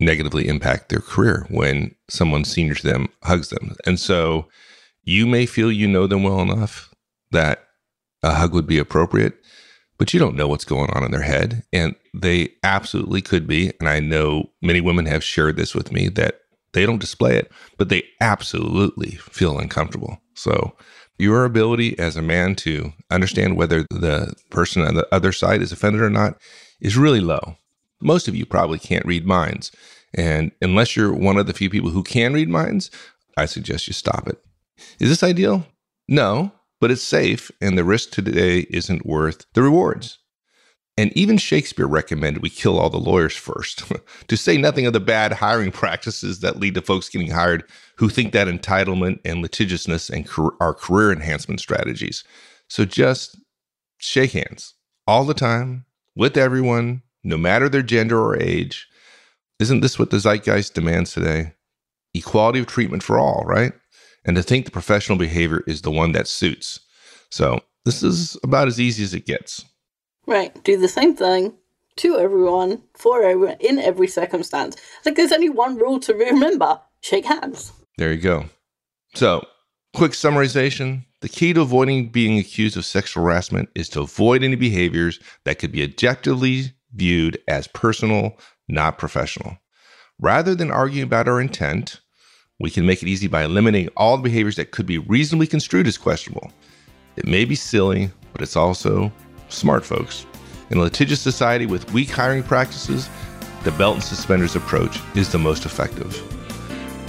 negatively 0.00 0.48
impact 0.48 0.88
their 0.88 1.00
career 1.00 1.46
when 1.50 1.94
someone 2.08 2.44
senior 2.44 2.74
to 2.74 2.86
them 2.86 3.08
hugs 3.24 3.50
them. 3.50 3.74
And 3.84 3.98
so 3.98 4.48
you 5.08 5.26
may 5.26 5.46
feel 5.46 5.72
you 5.72 5.88
know 5.88 6.06
them 6.06 6.22
well 6.22 6.42
enough 6.42 6.94
that 7.30 7.64
a 8.22 8.34
hug 8.34 8.52
would 8.52 8.66
be 8.66 8.76
appropriate, 8.76 9.32
but 9.96 10.12
you 10.12 10.20
don't 10.20 10.36
know 10.36 10.46
what's 10.46 10.66
going 10.66 10.90
on 10.90 11.02
in 11.02 11.12
their 11.12 11.22
head. 11.22 11.64
And 11.72 11.94
they 12.12 12.50
absolutely 12.62 13.22
could 13.22 13.46
be. 13.46 13.72
And 13.80 13.88
I 13.88 14.00
know 14.00 14.50
many 14.60 14.82
women 14.82 15.06
have 15.06 15.24
shared 15.24 15.56
this 15.56 15.74
with 15.74 15.92
me 15.92 16.08
that 16.10 16.42
they 16.74 16.84
don't 16.84 17.00
display 17.00 17.38
it, 17.38 17.50
but 17.78 17.88
they 17.88 18.02
absolutely 18.20 19.12
feel 19.12 19.58
uncomfortable. 19.58 20.20
So 20.34 20.76
your 21.16 21.46
ability 21.46 21.98
as 21.98 22.18
a 22.18 22.22
man 22.22 22.54
to 22.56 22.92
understand 23.10 23.56
whether 23.56 23.86
the 23.88 24.34
person 24.50 24.82
on 24.82 24.94
the 24.94 25.08
other 25.10 25.32
side 25.32 25.62
is 25.62 25.72
offended 25.72 26.02
or 26.02 26.10
not 26.10 26.36
is 26.80 26.98
really 26.98 27.20
low. 27.20 27.56
Most 28.02 28.28
of 28.28 28.36
you 28.36 28.44
probably 28.44 28.78
can't 28.78 29.06
read 29.06 29.24
minds. 29.24 29.72
And 30.12 30.52
unless 30.60 30.96
you're 30.96 31.14
one 31.14 31.38
of 31.38 31.46
the 31.46 31.54
few 31.54 31.70
people 31.70 31.88
who 31.88 32.02
can 32.02 32.34
read 32.34 32.50
minds, 32.50 32.90
I 33.38 33.46
suggest 33.46 33.86
you 33.86 33.94
stop 33.94 34.28
it. 34.28 34.44
Is 34.98 35.08
this 35.08 35.22
ideal? 35.22 35.66
No, 36.08 36.52
but 36.80 36.90
it's 36.90 37.02
safe, 37.02 37.50
and 37.60 37.76
the 37.76 37.84
risk 37.84 38.10
today 38.10 38.66
isn't 38.70 39.06
worth 39.06 39.46
the 39.54 39.62
rewards. 39.62 40.18
And 40.98 41.16
even 41.16 41.38
Shakespeare 41.38 41.86
recommended 41.86 42.42
we 42.42 42.50
kill 42.50 42.76
all 42.76 42.90
the 42.90 42.98
lawyers 42.98 43.36
first, 43.36 43.84
to 44.26 44.36
say 44.36 44.56
nothing 44.56 44.84
of 44.84 44.92
the 44.92 45.00
bad 45.00 45.32
hiring 45.34 45.70
practices 45.70 46.40
that 46.40 46.58
lead 46.58 46.74
to 46.74 46.82
folks 46.82 47.08
getting 47.08 47.30
hired 47.30 47.62
who 47.96 48.08
think 48.08 48.32
that 48.32 48.48
entitlement 48.48 49.20
and 49.24 49.40
litigiousness 49.40 50.10
and 50.10 50.28
are 50.60 50.74
career 50.74 51.12
enhancement 51.12 51.60
strategies. 51.60 52.24
So 52.68 52.84
just 52.84 53.38
shake 53.98 54.32
hands 54.32 54.74
all 55.06 55.24
the 55.24 55.34
time 55.34 55.84
with 56.16 56.36
everyone, 56.36 57.02
no 57.22 57.36
matter 57.36 57.68
their 57.68 57.82
gender 57.82 58.20
or 58.20 58.36
age. 58.36 58.88
Isn't 59.60 59.80
this 59.80 60.00
what 60.00 60.10
the 60.10 60.18
zeitgeist 60.18 60.74
demands 60.74 61.12
today? 61.12 61.52
Equality 62.12 62.58
of 62.58 62.66
treatment 62.66 63.04
for 63.04 63.20
all, 63.20 63.44
right? 63.46 63.72
And 64.28 64.36
to 64.36 64.42
think 64.42 64.66
the 64.66 64.70
professional 64.70 65.16
behavior 65.16 65.64
is 65.66 65.80
the 65.80 65.90
one 65.90 66.12
that 66.12 66.28
suits. 66.28 66.80
So 67.30 67.60
this 67.86 68.02
is 68.02 68.36
about 68.44 68.68
as 68.68 68.78
easy 68.78 69.02
as 69.02 69.14
it 69.14 69.24
gets. 69.24 69.64
Right. 70.26 70.62
Do 70.64 70.76
the 70.76 70.86
same 70.86 71.16
thing 71.16 71.54
to 71.96 72.18
everyone, 72.18 72.82
for 72.94 73.22
everyone, 73.22 73.56
in 73.58 73.78
every 73.78 74.06
circumstance. 74.06 74.76
Like 75.06 75.16
there's 75.16 75.32
only 75.32 75.48
one 75.48 75.78
rule 75.78 75.98
to 76.00 76.12
remember 76.14 76.78
shake 77.00 77.24
hands. 77.24 77.72
There 77.96 78.12
you 78.12 78.20
go. 78.20 78.44
So, 79.14 79.46
quick 79.96 80.12
summarization 80.12 81.06
the 81.22 81.28
key 81.30 81.54
to 81.54 81.62
avoiding 81.62 82.10
being 82.10 82.38
accused 82.38 82.76
of 82.76 82.84
sexual 82.84 83.24
harassment 83.24 83.70
is 83.74 83.88
to 83.88 84.02
avoid 84.02 84.44
any 84.44 84.56
behaviors 84.56 85.18
that 85.44 85.58
could 85.58 85.72
be 85.72 85.82
objectively 85.82 86.74
viewed 86.94 87.38
as 87.48 87.66
personal, 87.66 88.38
not 88.68 88.98
professional. 88.98 89.56
Rather 90.20 90.54
than 90.54 90.70
arguing 90.70 91.04
about 91.04 91.28
our 91.28 91.40
intent, 91.40 92.00
we 92.60 92.70
can 92.70 92.84
make 92.84 93.02
it 93.02 93.08
easy 93.08 93.28
by 93.28 93.44
eliminating 93.44 93.88
all 93.96 94.16
the 94.16 94.22
behaviors 94.22 94.56
that 94.56 94.72
could 94.72 94.86
be 94.86 94.98
reasonably 94.98 95.46
construed 95.46 95.86
as 95.86 95.96
questionable. 95.96 96.50
It 97.16 97.26
may 97.26 97.44
be 97.44 97.54
silly, 97.54 98.10
but 98.32 98.42
it's 98.42 98.56
also 98.56 99.12
smart 99.48 99.84
folks. 99.84 100.26
In 100.70 100.78
a 100.78 100.82
litigious 100.82 101.20
society 101.20 101.66
with 101.66 101.92
weak 101.92 102.10
hiring 102.10 102.42
practices, 102.42 103.08
the 103.62 103.70
belt 103.72 103.94
and 103.94 104.02
suspenders 104.02 104.56
approach 104.56 104.98
is 105.14 105.30
the 105.30 105.38
most 105.38 105.66
effective. 105.66 106.20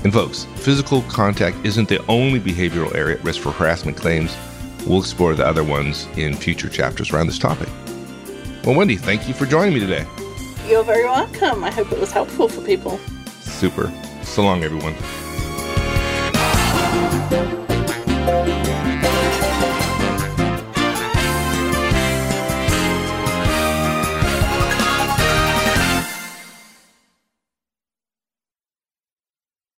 And 0.03 0.13
folks, 0.13 0.45
physical 0.55 1.01
contact 1.03 1.57
isn't 1.65 1.89
the 1.89 2.05
only 2.05 2.39
behavioral 2.39 2.93
area 2.95 3.17
at 3.17 3.23
risk 3.23 3.41
for 3.41 3.51
harassment 3.51 3.97
claims. 3.97 4.37
We'll 4.85 4.99
explore 4.99 5.33
the 5.33 5.45
other 5.45 5.63
ones 5.63 6.07
in 6.15 6.35
future 6.35 6.69
chapters 6.69 7.11
around 7.11 7.27
this 7.27 7.39
topic. 7.39 7.69
Well, 8.63 8.75
Wendy, 8.75 8.97
thank 8.97 9.27
you 9.27 9.33
for 9.33 9.45
joining 9.47 9.73
me 9.73 9.79
today. 9.79 10.05
You're 10.67 10.83
very 10.83 11.05
welcome. 11.05 11.63
I 11.63 11.71
hope 11.71 11.91
it 11.91 11.99
was 11.99 12.11
helpful 12.11 12.47
for 12.47 12.61
people. 12.61 12.99
Super. 13.41 13.91
So 14.23 14.43
long, 14.43 14.63
everyone. 14.63 14.95
Thank 17.29 17.53
you. 17.53 17.58